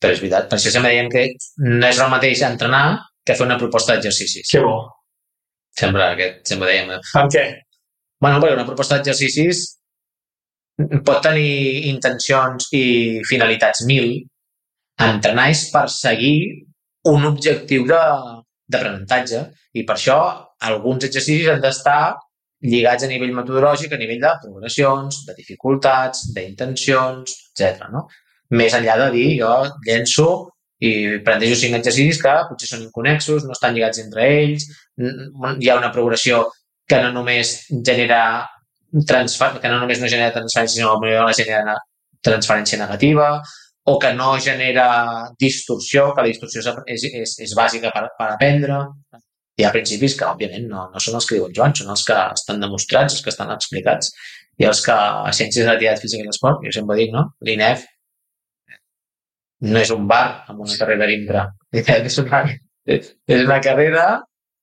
[0.00, 0.46] però és veritat.
[0.50, 1.26] Per això sempre diem que
[1.66, 2.84] no és el mateix entrenar
[3.26, 4.46] que fer una proposta d'exercicis.
[4.50, 4.76] Que bo.
[5.78, 6.94] Sempre, aquest, sempre dèiem.
[6.94, 7.00] eh?
[7.12, 7.44] Per què?
[8.22, 9.66] Bueno, perquè una proposta d'exercicis
[11.06, 12.84] pot tenir intencions i
[13.28, 14.12] finalitats mil.
[14.98, 16.38] Entrenar és perseguir
[17.08, 19.44] un objectiu d'aprenentatge
[19.78, 20.18] i per això
[20.68, 22.16] alguns exercicis han d'estar
[22.66, 27.86] lligats a nivell metodològic, a nivell de progressions, de dificultats, d'intencions, etc.
[27.92, 28.08] No?
[28.58, 29.52] Més enllà de dir, jo
[29.86, 30.28] llenço
[30.82, 30.92] i
[31.26, 34.66] plantejo cinc exercicis que potser són inconexos, no estan lligats entre ells,
[34.98, 36.44] hi ha una progressió
[36.88, 37.54] que no només
[37.86, 38.22] genera
[39.06, 41.74] transfer que no només no genera transferència, sinó que la genera
[42.24, 43.28] transferència negativa,
[43.88, 44.88] o que no genera
[45.40, 48.80] distorsió, que la distorsió és, és, és bàsica per, per aprendre.
[49.58, 52.04] Hi ha principis que, òbviament, no, no són els que diu el Joan, són els
[52.06, 54.12] que estan demostrats, els que estan explicats,
[54.60, 57.24] i els que a Ciències de l'Activitat Física i l'Esport, jo sempre dic, no?
[57.48, 57.86] L'INEF
[59.72, 61.46] no és un bar amb una carrera dintre.
[61.72, 62.42] És una,
[62.86, 64.04] és una carrera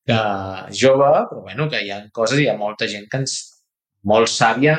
[0.06, 0.20] que
[0.84, 3.36] jove, però bueno, que hi ha coses, hi ha molta gent que ens,
[4.06, 4.78] molt sàvia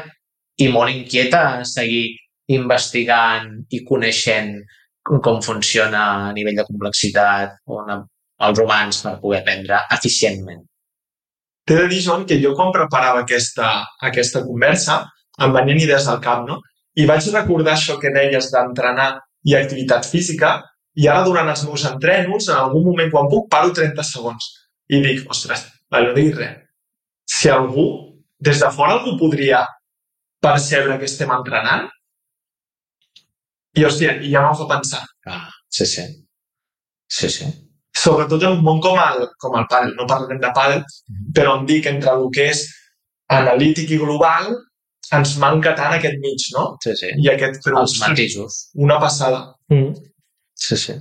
[0.63, 2.15] i molt inquieta a seguir
[2.55, 4.55] investigant i coneixent
[5.07, 8.01] com funciona a nivell de complexitat una,
[8.49, 10.65] els humans per poder aprendre eficientment.
[11.67, 13.71] T'he de dir, Joan, que jo quan preparava aquesta,
[14.09, 15.01] aquesta conversa
[15.43, 16.61] em venien idees al cap, no?
[16.97, 19.09] I vaig recordar això que deies d'entrenar
[19.47, 20.61] i activitat física
[20.97, 24.47] i ara durant els meus entrenos, en algun moment quan puc, paro 30 segons
[24.89, 26.63] i dic, ostres, no diguis res.
[27.27, 27.87] Si algú,
[28.39, 29.65] des de fora algú podria
[30.43, 31.89] percebre que estem entrenant,
[33.77, 35.03] i, hòstia, i ja m'ho fa pensar.
[35.29, 36.05] Ah, sí, sí.
[37.19, 37.49] Sí, sí.
[37.97, 39.95] Sobretot en un món com el, com el pàdel.
[39.99, 41.35] No parlarem de pàdel, mm -hmm.
[41.37, 42.67] però em dic entre el que és
[43.39, 44.55] analític i global,
[45.19, 46.77] ens manca tant aquest mig, no?
[46.85, 47.11] Sí, sí.
[47.25, 47.61] I aquest...
[47.65, 48.71] Però, Els matisos.
[48.75, 49.55] Una passada.
[49.69, 49.93] Mm.
[50.55, 50.95] Sí, sí.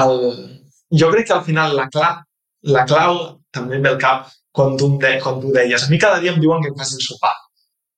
[0.00, 0.14] El,
[1.00, 2.20] jo crec que al final la clau,
[2.76, 6.20] la clau també ve al cap quan tu, de, quan tu deies a mi cada
[6.20, 7.34] dia em diuen que em facin sopar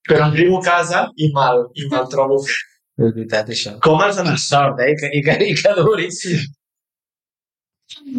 [0.09, 2.65] però arribo a casa i me'l i me trobo fet.
[2.97, 3.75] És veritat, això.
[3.85, 4.17] Com els...
[4.25, 4.93] La sort, eh?
[4.93, 6.07] I que, i que, i que duri.
[6.15, 6.39] Sí.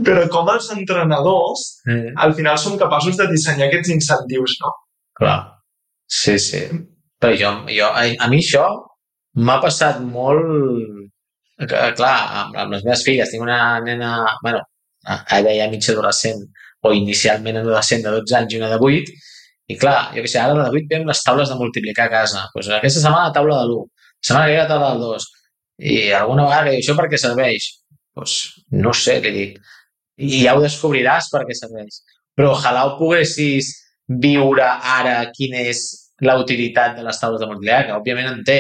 [0.06, 2.14] Però com els entrenadors, Mm.
[2.24, 4.72] al final són capaços de dissenyar aquests incentius, no?
[5.20, 5.38] Clar.
[6.08, 6.62] Sí, sí.
[7.20, 8.66] Però jo, jo a, a mi això
[9.40, 10.46] m'ha passat molt...
[11.58, 14.12] Que, clar, amb, amb les meves filles, tinc una nena,
[14.44, 14.60] bueno,
[15.10, 16.44] ara ja mig adolescent,
[16.86, 19.16] o inicialment adolescent de 12 anys i una de 8,
[19.74, 22.14] i clar, jo què sé, ara la de 8 veiem les taules de multiplicar a
[22.14, 22.44] casa.
[22.54, 23.88] Pues aquesta setmana la taula de l'1,
[24.22, 25.28] que ve la taula del 2.
[25.78, 27.68] I alguna vegada que diu, això per què serveix?
[28.18, 28.38] Pues,
[28.72, 29.60] no sé, li dic.
[30.18, 32.02] I ja ho descobriràs per què serveix.
[32.38, 33.70] Però ojalà ho poguessis
[34.08, 35.84] viure ara quina és
[36.26, 38.58] la utilitat de les taules de multiplicar, que òbviament en té,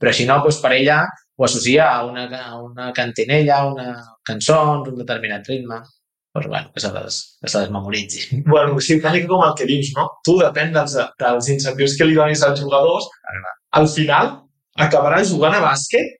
[0.00, 1.00] però si no, doncs per ella
[1.40, 3.88] ho associa a una, a una cantinella, a una
[4.26, 5.80] cançó, un determinat ritme.
[6.34, 8.42] Doncs bueno, que se les, que se les memoritzi.
[8.46, 10.06] Bueno, sí, una mica com el que dius, no?
[10.24, 13.08] Tu depèn dels, dels incentius que li donis als jugadors.
[13.80, 14.30] Al final,
[14.86, 16.16] acabaràs jugant a bàsquet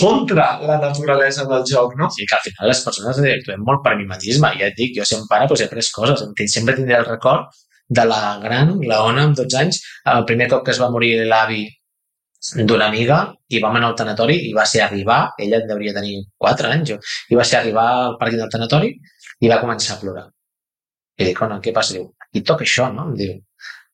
[0.00, 2.10] contra la naturalesa del joc, no?
[2.12, 4.52] Sí, que al final les persones actuem molt per mimetisme.
[4.60, 6.26] Ja et dic, jo sempre pare doncs, he après coses.
[6.52, 7.48] Sempre tindré el record
[7.88, 9.80] de la gran, la Ona, amb 12 anys,
[10.12, 11.64] el primer cop que es va morir l'avi
[12.54, 13.18] d'una amiga
[13.48, 16.98] i vam anar al tanatori i va ser arribar, ella devia tenir 4 anys, jo,
[17.30, 18.92] i va ser arribar al parc del tanatori
[19.40, 20.26] i va començar a plorar.
[21.16, 21.96] I dic, Ona, què passa?
[21.96, 23.08] Diu, i toca això, no?
[23.10, 23.36] Em diu.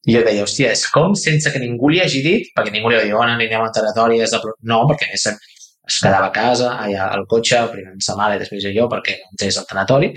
[0.03, 2.99] I jo deia, hòstia, és com sense que ningú li hagi dit, perquè ningú li
[2.99, 4.55] va dir, Ona, anirem al tanatori, has de.
[4.67, 5.27] No, perquè és,
[5.89, 9.19] es quedava a casa, allà al cotxe, primer amb sa mare i després jo, perquè
[9.31, 10.13] entrés al tanatori,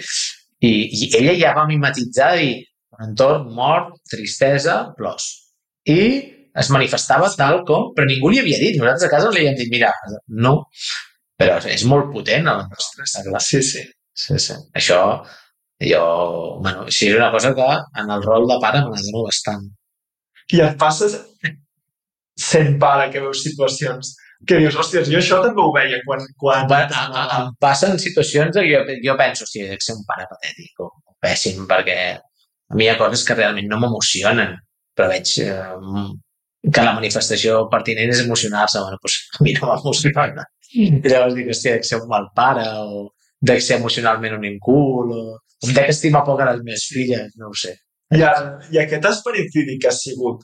[0.66, 2.54] i, i ella ja va mimetitzar i
[2.96, 5.28] un entorn mort, tristesa, plors.
[5.86, 6.02] I
[6.56, 8.80] es manifestava tal com, però ningú li havia dit.
[8.80, 9.92] Nosaltres a casa li havíem dit, mira,
[10.46, 10.56] no,
[11.38, 13.06] però és molt potent a la nostra.
[13.44, 13.84] Sí, sí.
[14.16, 14.56] Sí, sí.
[14.80, 15.00] Això,
[15.84, 16.04] jo,
[16.62, 17.70] bueno, sí, és una cosa que
[18.02, 19.66] en el rol de pare me n'adono bastant.
[20.54, 21.18] I et passes
[22.40, 24.16] sent pare que veus situacions
[24.46, 26.22] que dius, hòsties, jo això també ho veia quan...
[26.42, 26.70] quan...
[26.70, 30.84] A, a, em passen situacions que jo, jo penso, hosti, dec ser un pare patètic
[30.84, 30.92] o
[31.24, 34.54] pèssim, perquè a mi hi ha coses que realment no m'emocionen,
[34.96, 36.04] però veig eh,
[36.66, 38.84] que la manifestació pertinent és emocionar-se.
[38.84, 40.46] Bueno, doncs a mi no m'emociona.
[40.76, 43.08] I llavors dic, hòstia, dec ser un mal pare o
[43.46, 45.26] dec ser emocionalment un incul o
[45.66, 47.76] em dec estimar poc a les meves filles, no ho sé.
[48.16, 48.22] I,
[48.74, 50.44] i aquest esperit crític que has sigut,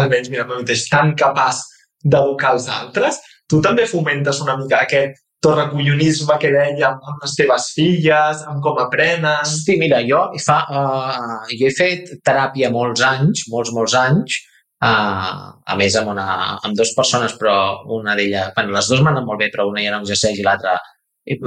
[0.00, 1.64] almenys, mira, és tan capaç
[2.04, 3.18] d'educar els altres,
[3.50, 8.78] tu també fomentes una mica aquest torrecollonisme que dèiem amb les teves filles, amb com
[8.82, 9.48] aprenen...
[9.48, 14.36] Sí, mira, jo, fa, uh, jo he fet teràpia molts anys, molts, molts anys,
[14.84, 16.26] uh, a més amb, una,
[16.60, 17.56] amb dues persones, però
[17.96, 20.76] una d'elles, bueno, les dues m'han molt bé, però una ja no exerceix i l'altra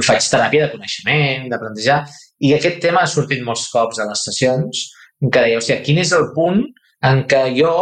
[0.06, 1.98] faig teràpia de coneixement, d'aprenentatge,
[2.46, 4.86] i aquest tema ha sortit molts cops a les sessions,
[5.24, 6.62] en què deia, hòstia, quin és el punt
[7.10, 7.74] en què jo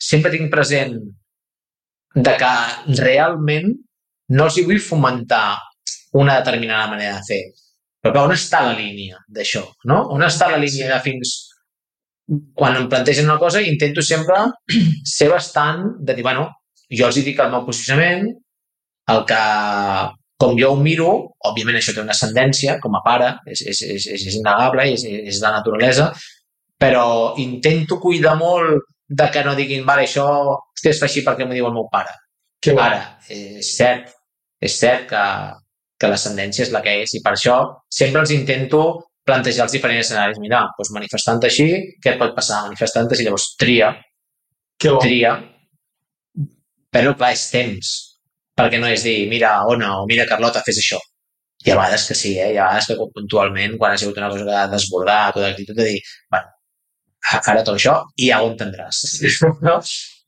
[0.00, 0.96] sempre tinc present
[2.14, 2.52] de que
[3.00, 3.72] realment
[4.36, 5.58] no els hi vull fomentar
[6.20, 7.42] una determinada manera de fer.
[8.00, 9.62] Però que on està la línia d'això?
[9.90, 10.02] No?
[10.14, 11.38] On està la línia de fins...
[12.54, 14.36] Quan em plantegen una cosa intento sempre
[15.16, 16.46] ser bastant de dir, bueno,
[16.94, 18.28] jo els hi dic el meu posicionament,
[19.10, 19.40] el que
[20.40, 21.10] com jo ho miro,
[21.50, 25.40] òbviament això té una ascendència com a pare, és, és, és, és innegable, és, és
[25.42, 26.10] la naturalesa,
[26.80, 30.26] però intento cuidar molt de que no diguin, vale, això
[30.80, 32.14] es fa així perquè m'ho diu el meu pare.
[32.62, 32.72] Que.
[32.76, 34.14] Ara, és cert,
[34.60, 35.24] és cert que,
[36.00, 37.56] que l'ascendència és la que és i per això
[37.92, 38.82] sempre els intento
[39.28, 40.40] plantejar els diferents escenaris.
[40.40, 41.68] Mira, doncs manifestant així,
[42.00, 42.64] què et pot passar?
[42.68, 43.92] Manifestant així, llavors tria,
[44.80, 45.34] Que tria,
[46.88, 47.88] però clar, és temps,
[48.60, 51.00] perquè no és dir, mira, Ona, o mira, Carlota, fes això.
[51.64, 52.52] Hi ha vegades que sí, eh?
[52.54, 55.76] hi ha vegades que puntualment, quan ha sigut una cosa que ha desbordat, tota l'actitud
[55.76, 55.98] de dir,
[56.32, 56.54] bueno,
[57.40, 59.02] ara tot això i ja ho entendràs.
[59.66, 59.76] No?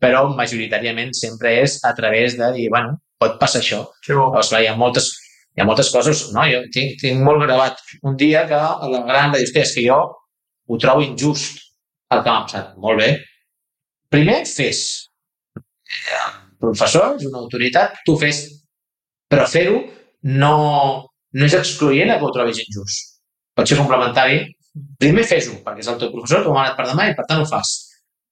[0.03, 3.85] Però majoritàriament sempre és a través de dir, bueno, pot passar això.
[4.03, 4.27] Que bo.
[4.33, 5.09] Llavors, clar, hi ha moltes,
[5.55, 6.47] hi ha moltes coses, no?
[6.51, 9.87] Jo tinc, tinc molt gravat un dia que a la gran va dir, és que
[9.87, 11.63] jo ho trobo injust
[12.13, 12.77] el que m'ha passat.
[12.83, 13.11] Molt bé.
[14.13, 14.87] Primer, fes.
[16.63, 18.43] Professor, és una autoritat, tu fes.
[19.33, 19.79] Però fer-ho
[20.43, 20.57] no,
[21.35, 23.17] no és excloent a que ho trobis injust.
[23.57, 24.43] Pot ser complementari.
[25.03, 27.43] Primer fes-ho, perquè és el teu professor, t'ho ha manat per demà i per tant
[27.43, 27.73] ho fas.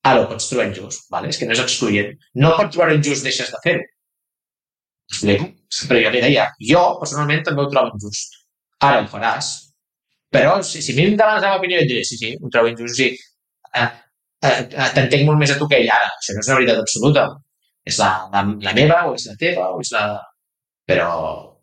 [0.08, 1.28] Ara ho pots trobar injust, vale?
[1.28, 2.14] és que no és excloent.
[2.44, 3.82] No per trobar injust deixes de fer-ho.
[5.10, 5.50] Explico?
[5.90, 8.38] Però jo li deia, jo personalment també ho trobo injust.
[8.86, 9.50] Ara ho faràs.
[10.32, 12.48] Però si, si a mi em demanes la meva opinió, et diré, sí, sí, ho
[12.54, 13.10] trobo injust, sí.
[13.74, 13.86] Eh,
[14.46, 16.08] eh, eh, T'entenc molt més a tu que ell ara.
[16.16, 17.26] Això no és una veritat absoluta.
[17.90, 20.04] És la, la, la meva, o és la teva, o és la...
[20.90, 21.10] Però,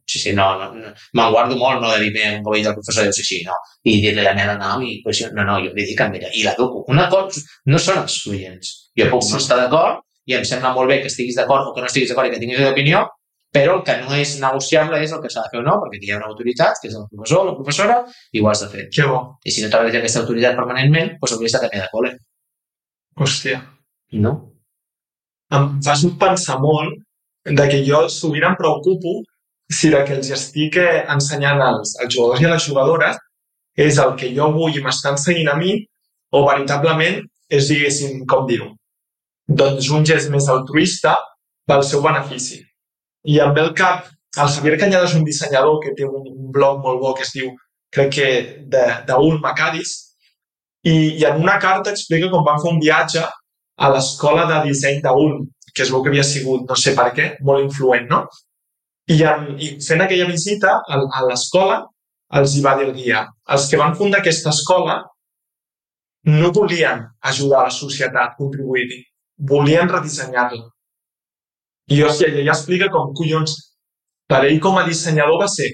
[0.07, 3.11] sí, sí, no, no, no me'n guardo molt no, de dir, mira, com el professor
[3.13, 6.01] sí, sí, no, i dir-li la meva no, i pues, no, no, jo li dic
[6.01, 6.86] a ella, i l'educo.
[6.93, 8.73] Una cosa, no són excloents.
[8.97, 11.84] Jo puc no estar d'acord, i em sembla molt bé que estiguis d'acord o que
[11.84, 13.03] no estiguis d'acord i que tinguis d'opinió,
[13.57, 16.01] però el que no és negociable és el que s'ha de fer o no, perquè
[16.03, 18.01] hi ha una autoritat, que és el professor o la professora,
[18.36, 18.89] i ho has de fer.
[18.93, 19.21] Que bo.
[19.43, 22.13] I si no treballes aquesta autoritat permanentment, doncs hauries de canviar de col·le.
[23.23, 23.63] Hòstia.
[24.23, 24.36] No?
[25.56, 26.98] Em fas pensar molt
[27.60, 29.22] de que jo sovint em preocupo
[29.72, 33.20] si el que els estic eh, ensenyant als, als jugadors i a les jugadores
[33.88, 35.78] és el que jo vull i m'estan seguint a mi
[36.36, 38.74] o veritablement és, diguéssim, com dir-ho,
[39.48, 41.16] doncs un gest més altruista
[41.68, 42.60] pel seu benefici.
[43.28, 46.52] I em ve al cap, el Javier Cañada és un dissenyador que té un, un
[46.52, 47.54] blog molt bo que es diu,
[47.93, 48.28] crec que,
[48.74, 49.93] de, d'Ul Macadis,
[50.84, 53.24] i, i en una carta explica com van fer un viatge
[53.78, 57.28] a l'escola de disseny d'Ulm, que es veu que havia sigut, no sé per què,
[57.47, 58.23] molt influent, no?
[59.13, 61.84] I, en, i fent aquella visita a, a l'escola,
[62.39, 63.21] els hi va dir el guia,
[63.55, 64.97] els que van fundar aquesta escola
[66.28, 68.99] no volien ajudar la societat, contribuir-hi,
[69.51, 70.65] volien redissenyar-la.
[71.95, 73.53] I hòstia, ella explica com, collons,
[74.28, 75.69] per ell com a dissenyador va ser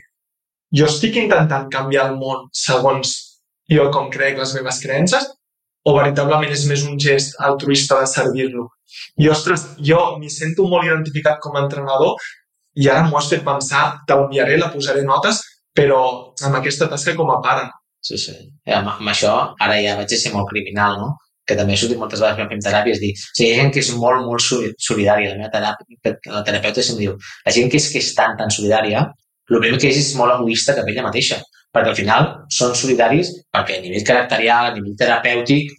[0.78, 3.14] jo estic intentant canviar el món segons
[3.74, 5.26] jo com crec les meves creences
[5.86, 8.68] o veritablement és més un gest altruista de servir-lo.
[9.20, 12.16] I, ostres, jo m'hi sento molt identificat com a entrenador
[12.76, 15.42] i ara m'ho has fet pensar, t'enviaré, la posaré notes,
[15.76, 16.00] però
[16.46, 17.68] amb aquesta tasca com a pare.
[18.04, 18.34] Sí, sí.
[18.66, 21.12] Eh, amb, amb això, ara ja vaig ser molt criminal, no?
[21.48, 23.74] Que també he sortit moltes vegades quan fem teràpies, dir, o sigui, hi ha gent
[23.76, 25.34] que és molt, molt soli- solidària.
[25.34, 28.52] La meva teràpia, la terapeuta sempre diu, la gent que és, que és tan, tan
[28.54, 29.04] solidària,
[29.52, 31.42] el primer que és és molt egoista cap ella mateixa,
[31.74, 35.72] perquè al final són solidaris perquè a nivell caracterial, a nivell terapèutic,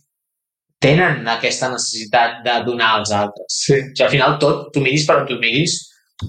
[0.84, 3.58] tenen aquesta necessitat de donar als altres.
[3.64, 3.78] Sí.
[3.78, 5.78] O sigui, al final tot, tu miris per on tu miris,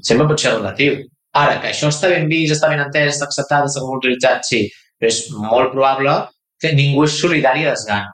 [0.02, 1.02] sempre pot ser relatiu.
[1.36, 4.62] Ara, que això està ben vist, està ben entès, està acceptat, està autoritzat, sí,
[4.96, 6.14] però és molt probable
[6.62, 8.14] que ningú és solidari a desgana.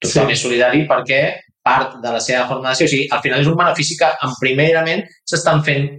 [0.00, 0.32] Tothom Sí.
[0.32, 1.20] és solidari perquè
[1.64, 4.08] part de la seva forma de ser, o sigui, al final és un benefici que
[4.22, 5.90] en primerament s'estan fent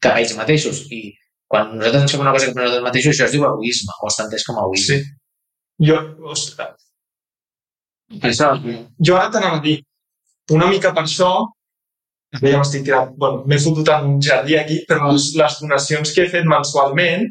[0.00, 1.12] cap a ells mateixos i
[1.52, 4.24] quan nosaltres ens fem una cosa a nosaltres mateixos això es diu egoisme o està
[4.24, 5.00] entès com a egoisme.
[5.02, 5.18] Sí.
[5.88, 5.98] Jo,
[6.32, 6.78] ostres,
[8.28, 8.52] això,
[9.08, 9.76] jo ara t'anava a dir,
[10.56, 11.30] una mica per això,
[12.40, 16.24] ja m'estic tirant, bueno, m'he fotut en un jardí aquí, però les, les donacions que
[16.24, 17.28] he fet mensualment,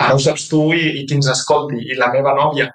[0.00, 2.70] ara ho saps tu i, i qui ens escolti, i la meva nòvia,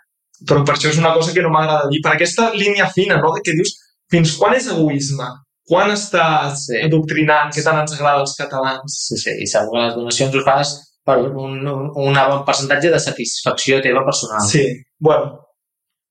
[0.46, 3.34] però per això és una cosa que no m'agrada dir, per aquesta línia fina, no?,
[3.36, 3.74] de que dius,
[4.12, 5.34] fins quan és egoisme?
[5.70, 6.80] Quan estàs Sí.
[6.88, 7.52] adoctrinant?
[7.54, 8.96] Què tant ens agrada als catalans?
[9.08, 10.72] sí, sí, i segur que les donacions ho fas
[11.06, 14.42] per un, un, un bon percentatge de satisfacció teva personal.
[14.50, 14.64] Sí,
[15.00, 15.40] bueno,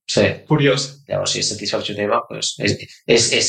[0.08, 0.24] sí.
[0.48, 0.86] curiós.
[1.08, 3.48] Llavors, si és satisfacció teva, doncs és, és, és,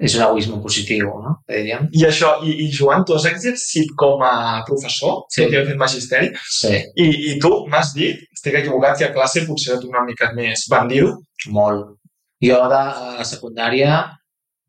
[0.00, 1.34] és un egoisme positiu, no?
[1.50, 1.88] Diríem.
[1.92, 5.42] I això, i, i Joan, tu has exercit com a professor, Sí.
[5.42, 9.42] i haver fet magisteri, Sí, I, i tu m'has dit, estic equivocat, que a classe
[9.46, 11.18] potser ets una mica més bandido.
[11.48, 11.96] molt.
[12.42, 13.98] Jo de a la secundària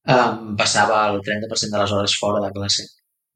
[0.10, 2.88] em passava el 30% de les hores fora de classe.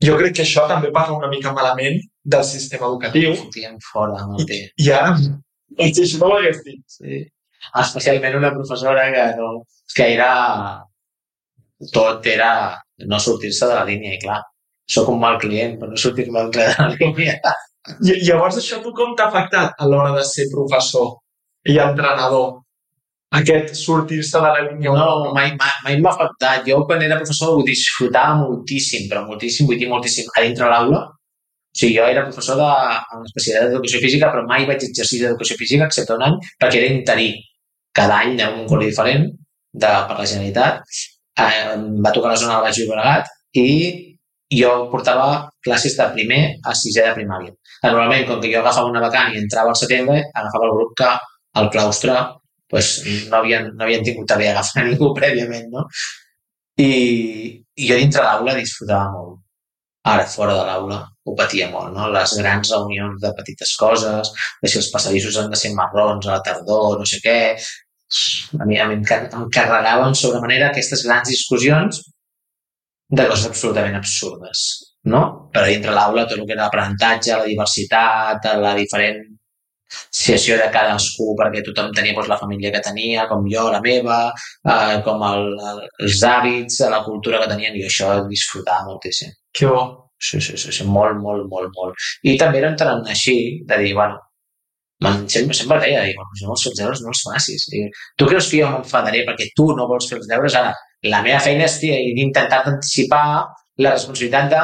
[0.04, 3.36] Jo crec que això també parla una mica malament del sistema educatiu.
[3.40, 4.60] Fotíem fora amb el té.
[4.82, 6.82] I ara, si això no ho hagués dit.
[6.98, 7.22] Sí.
[7.82, 9.54] Especialment una professora que, no,
[9.94, 10.32] que era...
[11.92, 12.50] Tot era
[13.12, 14.38] no sortir-se de la línia, i clar,
[14.88, 17.36] sóc un mal client per no sortir-me de la línia.
[18.08, 21.12] I, llavors això tu com t'ha afectat a l'hora de ser professor
[21.70, 22.62] i entrenador?
[23.40, 25.52] Aquest sortir-se de la línia No, mai,
[25.84, 26.66] mai, m'ha afectat.
[26.68, 31.02] Jo, quan era professor, ho disfrutava moltíssim, però moltíssim, vull dir moltíssim, a dintre l'aula.
[31.10, 32.70] O sigui, jo era professor de,
[33.16, 36.94] en l'especialitat d'educació física, però mai vaig exercir d'educació física, excepte un any, perquè era
[36.94, 37.34] interí.
[37.96, 40.98] Cada any en un col·le diferent de, per la Generalitat.
[41.36, 43.68] Eh, va tocar la zona del Baix Llobregat i
[44.56, 47.52] jo portava classes de primer a sisè de primària.
[47.84, 51.12] Normalment, com que jo agafava una vacant i entrava al setembre, agafava el grup que
[51.60, 52.16] al claustre
[52.72, 52.92] pues,
[53.30, 55.86] no, havien, no havien tingut a bé agafar ningú prèviament, no?
[56.82, 56.92] I,
[57.80, 59.42] i jo dintre l'aula disfrutava molt.
[60.12, 62.10] Ara, fora de l'aula, ho patia molt, no?
[62.14, 64.30] Les grans reunions de petites coses,
[64.62, 67.38] de si els passadissos han de ser marrons a la tardor, no sé què...
[68.62, 72.04] A mi, a mi em car- em carregaven sobre manera aquestes grans discussions
[73.20, 74.62] de coses absolutament absurdes,
[75.14, 75.22] no?
[75.54, 79.24] Però dintre l'aula tot el que era l'aprenentatge, la diversitat, la diferent
[80.10, 84.20] situació de cadascú perquè tothom tenia doncs, la família que tenia, com jo, la meva,
[84.68, 89.34] eh, com el, el, els hàbits, la cultura que tenien, i això disfrutava moltíssim.
[89.56, 89.86] Que bo.
[90.26, 92.06] Sí, sí, sí, sí, molt, molt, molt, molt.
[92.24, 93.36] I també era entrant així,
[93.68, 94.16] de dir, bueno,
[95.04, 97.68] man, sempre, sempre deia, dic, bueno, si no els deures, no els facis.
[97.76, 97.84] I,
[98.18, 100.56] tu creus que jo m'enfadaré perquè tu no vols fer els deures?
[100.56, 100.72] Ara,
[101.12, 103.26] la meva feina és intentar anticipar
[103.84, 104.64] la responsabilitat de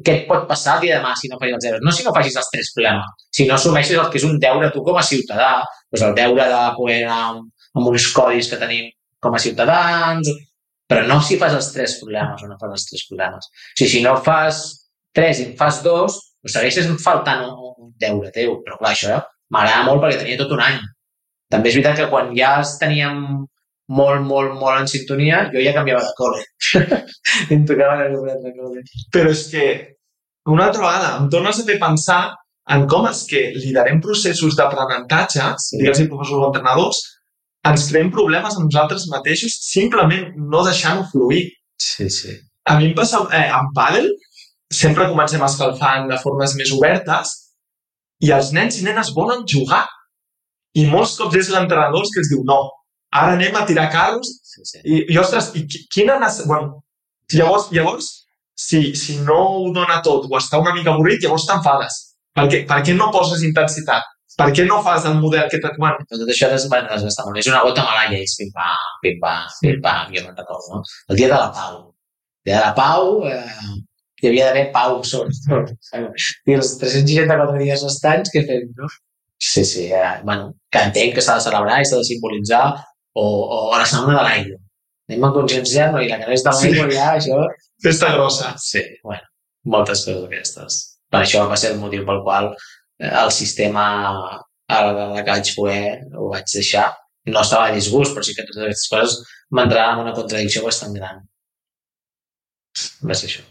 [0.00, 1.82] què et pot passar el dia de demà si no facis els deures.
[1.84, 4.70] No si no facis els tres problemes, si no assumeixes el que és un deure
[4.72, 5.50] tu com a ciutadà,
[5.92, 8.88] doncs el deure de poder anar amb, amb uns codis que tenim
[9.22, 10.30] com a ciutadans,
[10.88, 13.50] però no si fas els tres problemes o no fas els tres problemes.
[13.52, 14.62] O sigui, si no fas
[15.16, 18.58] tres i en fas dos, doncs segueixes faltant un, un deure teu.
[18.64, 19.20] Però clar, això
[19.52, 20.80] m'agrada molt perquè tenia tot un any.
[21.52, 23.44] També és veritat que quan ja teníem
[23.98, 26.42] molt, molt, molt en sintonia, jo ja canviava de col·le.
[27.54, 28.84] em tocava anar a un altre col·le.
[29.14, 29.66] Però és que,
[30.52, 32.22] una altra vegada, em tornes a fer pensar
[32.72, 35.80] en com és que liderem processos d'aprenentatge, Sí.
[35.80, 37.00] digues professors o entrenadors,
[37.68, 41.44] ens creem problemes a nosaltres mateixos simplement no deixant-ho fluir.
[41.78, 42.36] Sí, sí.
[42.66, 44.08] A mi em passa eh, en pàdel,
[44.72, 47.34] sempre comencem escalfant de formes més obertes
[48.22, 49.84] i els nens i nenes volen jugar.
[50.78, 52.60] I molts cops és l'entrenador que els diu no,
[53.20, 54.80] ara anem a tirar carros sí, sí.
[54.84, 56.18] i, i ostres, i qui- quina...
[56.46, 56.82] Bueno,
[57.32, 58.10] llavors, llavors
[58.54, 62.00] si, si no ho dona tot o està una mica avorrit, llavors t'enfades.
[62.36, 64.08] Per què, per què no poses intensitat?
[64.38, 65.76] Per què no fas el model que t'et...
[65.80, 67.40] Bueno, tot això és, bueno, desgastar molt.
[67.42, 70.84] És una gota malaia, és pim-pam, pim-pam, pim-pam, jo me'n recordo, no?
[71.12, 71.74] El dia de la pau.
[72.40, 73.74] El dia de la pau, eh,
[74.22, 75.74] hi havia d'haver pau sobretot.
[76.48, 78.88] I els 364 dies restants, què fem, no?
[79.42, 82.64] Sí, sí, eh, bueno, que entenc que s'ha de celebrar i s'ha de simbolitzar,
[83.14, 84.58] o, o la setmana de l'aigua.
[85.10, 87.42] Anem a conscienciar-nos i la que no és de l'aigua ja, això...
[87.84, 88.54] festa grossa.
[88.62, 89.26] Sí, bueno,
[89.74, 90.78] moltes coses d'aquestes.
[91.12, 93.84] Per això va ser el motiu pel qual eh, el sistema
[94.72, 95.84] a la, que vaig poder
[96.16, 96.88] ho vaig deixar.
[97.28, 99.18] No estava a disgust, però sí que totes aquestes coses
[99.54, 101.20] m'entraven en una contradicció bastant gran.
[103.06, 103.44] Va ser això.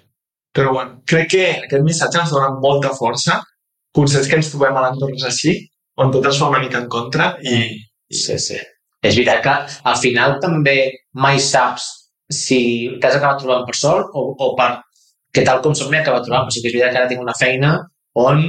[0.52, 3.38] Però bueno, crec que aquest missatge ens dona molta força.
[3.96, 5.54] Potser és que ens trobem a l'entorns així,
[6.00, 7.56] on tot es fa una mica en contra i,
[8.12, 8.58] Sí, sí.
[9.02, 9.54] És veritat que
[9.92, 10.78] al final també
[11.14, 11.88] mai saps
[12.32, 12.62] si
[13.02, 14.70] t'has acabat trobant per sort o, o per
[15.34, 16.46] que tal com som m'he acabat trobant.
[16.48, 17.74] Però sí que és veritat que ara tinc una feina
[18.20, 18.44] on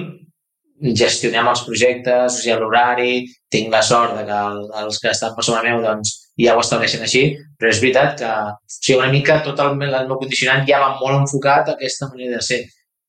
[0.82, 3.12] gestionem els projectes, o sigui, l'horari,
[3.54, 6.10] tinc la sort de que el- els que estan per sobre meu doncs,
[6.42, 7.22] ja ho estableixen així,
[7.58, 10.96] però és veritat que o sigui, una mica tot el, el meu condicionant ja va
[11.00, 12.62] molt enfocat a aquesta manera de ser.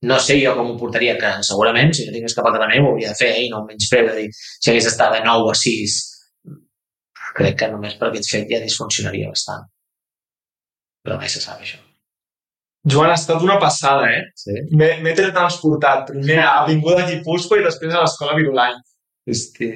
[0.03, 2.91] No sé jo com ho portaria, que segurament, si no tingués cap altre meu, ho
[2.91, 3.45] hauria de fer, eh?
[3.47, 5.95] i no menys fer, dir, si hagués d'estar de 9 a 6,
[7.37, 9.65] crec que només per aquest fet ja disfuncionaria bastant.
[11.03, 11.79] Però mai se sap, això.
[12.91, 14.23] Joan, ha estat una passada, eh?
[14.35, 14.55] Sí?
[14.75, 18.75] M'he teletransportat primer a Avinguda Guipúscoa i després a l'escola Virulai.
[19.29, 19.69] Hosti.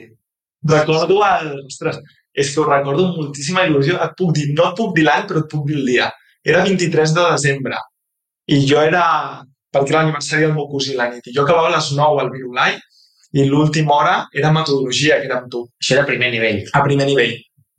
[0.68, 1.54] Recordo el...
[1.66, 2.02] Ostres,
[2.36, 4.00] és que ho recordo amb moltíssima il·lusió.
[4.04, 6.10] Et puc dir, no et puc dir l'any, però et puc dir el dia.
[6.48, 7.80] Era 23 de desembre.
[8.52, 9.06] I jo era...
[9.72, 11.28] perquè era l'aniversari del meu cosí la nit.
[11.28, 12.78] I jo acabava a les 9 al Virulai
[13.38, 16.62] i l'última hora era metodologia, que era amb tu, Això era primer nivell.
[16.74, 17.36] a primer nivell.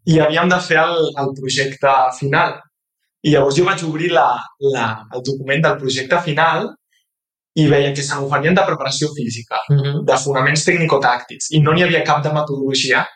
[0.08, 2.56] I havíem de fer el, el projecte final.
[3.26, 4.28] I llavors jo vaig obrir la,
[4.74, 6.68] la, el document del projecte final
[7.58, 10.04] i veia que se n'oferien de preparació física Mm -hmm.
[10.08, 13.06] de fonaments tècnico-tàctics i no n'hi havia cap de metodologia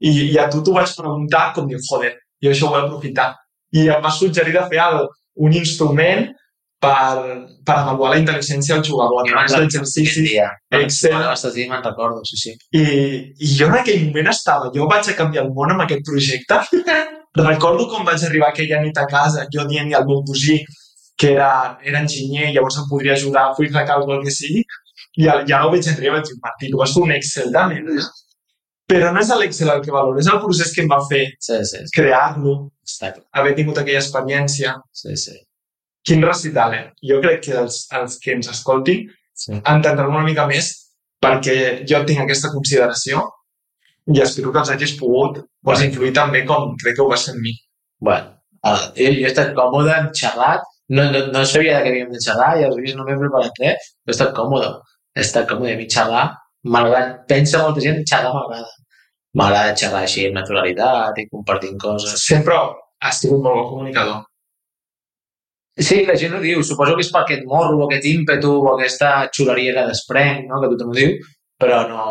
[0.00, 2.12] i, i a tu t'ho vaig preguntar com diu, joder,
[2.42, 3.34] jo això ho vull aprofitar
[3.72, 5.08] i em va suggerir de fer el,
[5.46, 6.28] un instrument
[6.80, 10.20] per, per avaluar la intel·ligència del jugador a través d'exercicis
[10.80, 11.16] Excel.
[11.28, 12.54] Estàs dient, me'n recordo, sí, sí.
[12.72, 12.84] i,
[13.36, 16.60] i jo en aquell moment estava, jo vaig a canviar el món amb aquest projecte
[17.50, 20.62] recordo com vaig arribar aquella nit a casa jo dient al meu cosí
[21.20, 21.50] que era,
[21.84, 24.64] era enginyer i llavors em podria ajudar a full de el que sigui
[25.18, 27.52] i ja, ja no ho veig enrere vaig dir, Martí, tu vas fer un Excel
[27.52, 28.08] de merda
[28.90, 31.58] Però no és l'Excel el que valoro, és el procés que em va fer Sí,
[31.68, 31.92] sí, sí.
[31.94, 32.54] crear-lo,
[33.38, 34.74] haver tingut aquella experiència.
[34.90, 35.36] Sí, sí.
[36.10, 36.84] Quin recital, eh?
[37.06, 39.52] Jo crec que els, els que ens escoltin sí.
[39.60, 40.72] entendran una mica més
[41.22, 43.22] perquè jo tinc aquesta consideració
[44.10, 47.36] i espero que els hagis pogut pues, influir també com crec que ho va ser
[47.36, 47.52] en mi.
[48.02, 48.32] Bueno,
[48.66, 52.10] uh, jo, jo he estat còmode, hem xerrat, no, no, no sabia de què havíem
[52.10, 54.70] de xerrar, i els vídeos no m'he preparat res, però he estat còmode.
[55.14, 56.24] He estat còmode, a mi xerrar
[56.74, 58.72] m'agrada, pensa molta gent, xerrar m'agrada.
[59.38, 62.18] M'agrada xerrar així amb naturalitat i compartint coses.
[62.24, 62.58] Sempre
[63.06, 64.24] has sigut molt bon comunicador.
[65.78, 68.74] Sí, la gent ho diu, suposo que és per aquest morro, o aquest ímpetu, o
[68.74, 70.60] aquesta xuleria que desprèn, no?
[70.60, 71.14] que tothom ho diu,
[71.60, 72.04] però no,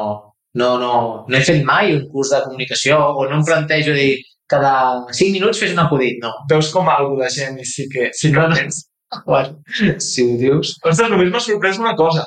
[0.55, 0.93] no, no,
[1.28, 4.16] no he fet mai un curs de comunicació o no em plantejo dir
[4.49, 4.72] cada
[5.12, 6.32] 5 minuts fes un acudit, no.
[6.49, 9.24] Veus com algú de gent i sí que, sí que No, no.
[9.26, 9.60] Bueno,
[10.01, 10.76] si ho dius...
[10.86, 12.24] Ostres, només m'ha sorprès una cosa.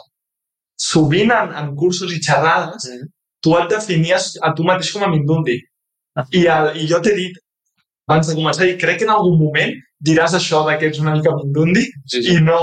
[0.79, 2.97] Sovint en, en cursos i xerrades, Sí.
[3.43, 5.57] tu et definies a tu mateix com a mindundi.
[6.31, 7.39] I, el, i jo t'he dit,
[8.11, 9.75] abans de començar, i crec que en algun moment
[10.09, 12.59] diràs això de que ets una mica mindundi Sí, i no...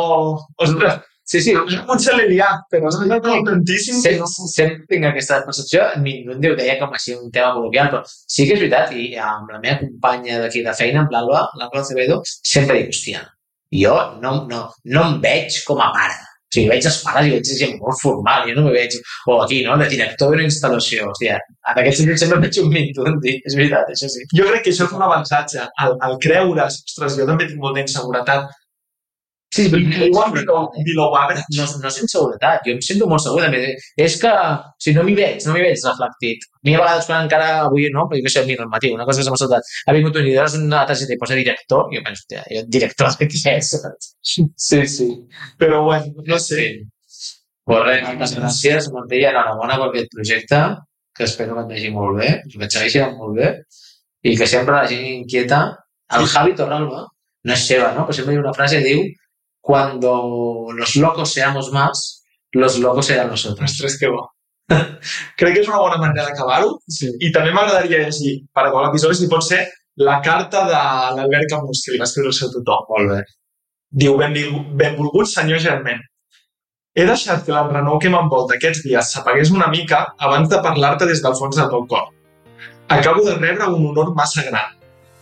[0.66, 1.56] Ostres, sí, sí.
[1.88, 4.48] potser l'he liat, però has anat contentíssim que Sempre, no...
[4.54, 8.58] sempre tinc aquesta percepció, Mindundi ho deia com així un tema col·loquial, però sí que
[8.58, 12.82] és veritat, i amb la meva companya d'aquí de feina, amb l'Alba, l'Alba Acevedo, sempre
[12.82, 13.24] dic, hòstia,
[13.84, 16.29] jo no, no, no em veig com a pare.
[16.50, 18.96] O sigui, veig els pares i veig gent molt formal, jo no me veig,
[19.30, 21.36] o aquí, no?, de director d'una instal·lació, hòstia,
[21.70, 24.26] en aquest sentit sempre veig un Mindundi, és veritat, això sí.
[24.34, 25.68] Jo crec que això és un avantatge.
[25.86, 28.50] El, el creure's, ostres, jo també tinc molta inseguretat.
[29.52, 31.44] Sí, below, below average.
[31.58, 33.72] no, no sento seguretat, jo em sento molt segur també.
[33.98, 34.34] És que
[34.78, 36.46] si no m'hi veig, no m'hi veig reflectit.
[36.60, 39.08] A mi a vegades quan encara avui, no, perquè jo sé, mira, al matí, una
[39.10, 41.90] cosa que se m'ha saltat, ha vingut un i és una targeta i posa director,
[41.90, 43.74] i jo penso, hòstia, jo, director de què és?
[44.22, 45.10] Sí, sí.
[45.58, 46.62] Però bueno, no sé.
[46.62, 47.36] Sí.
[47.70, 50.60] Pues res, moltes gràcies, Montilla, enhorabona per aquest projecte,
[51.18, 53.50] que espero que et vagi molt bé, que et segueixi molt bé,
[54.26, 55.60] i que sempre la gent inquieta,
[56.18, 57.04] el Javi Torralba,
[57.46, 58.06] no és seva, no?
[58.08, 59.04] Però sempre hi ha una frase que diu
[59.70, 63.70] cuando los locos seamos más, los locos serán nosotros.
[63.70, 64.24] Ostres, que bo.
[65.38, 66.72] crec que és una bona manera d'acabar-ho.
[66.90, 67.12] Sí.
[67.22, 69.60] I també m'agradaria llegir, per acabar l'episodi, si pot ser,
[70.02, 70.80] la carta de
[71.18, 72.80] l'Albert Camus, que li va escriure el seu tutor.
[72.90, 73.20] Molt bé.
[74.04, 76.02] Diu, "Benvil- benvolgut senyor Germain.
[76.98, 81.22] He deixat que l'enrenou que m'envolta aquests dies s'apagués una mica abans de parlar-te des
[81.22, 82.08] del fons del meu cor.
[82.88, 84.74] Acabo de rebre un honor massa gran.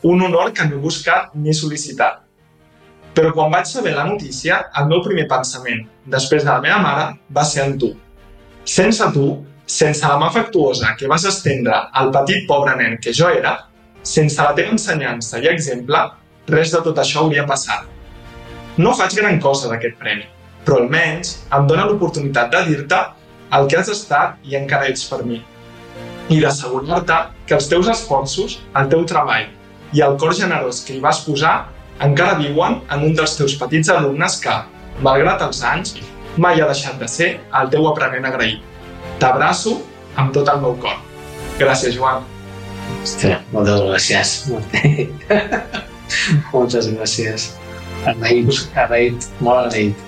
[0.04, 2.24] Un honor que no he buscat ni sol·licitat.
[3.18, 7.06] Però quan vaig saber la notícia, el meu primer pensament, després de la meva mare,
[7.34, 7.88] va ser en tu.
[8.62, 9.24] Sense tu,
[9.66, 13.56] sense la mà afectuosa que vas estendre al petit pobre nen que jo era,
[14.06, 16.02] sense la teva ensenyança i exemple,
[16.48, 17.88] res de tot això hauria passat.
[18.78, 20.28] No faig gran cosa d'aquest premi,
[20.64, 23.00] però almenys em dóna l'oportunitat de dir-te
[23.58, 25.40] el que has estat i encara ets per mi.
[26.30, 27.18] I d'assegurar-te
[27.50, 29.50] que els teus esforços, el teu treball
[29.98, 31.56] i el cor generós que hi vas posar
[32.04, 34.56] encara viuen en un dels teus petits alumnes que,
[35.06, 35.96] malgrat els anys,
[36.38, 37.30] mai ha deixat de ser
[37.60, 38.62] el teu aprenent agraït.
[39.22, 39.78] T'abraço
[40.18, 40.98] amb tot el meu cor.
[41.58, 42.26] Gràcies, Joan.
[43.02, 44.36] Hòstia, moltes gràcies.
[46.54, 47.50] Moltes gràcies.
[48.08, 50.07] Agraït, agraït, molt agraït.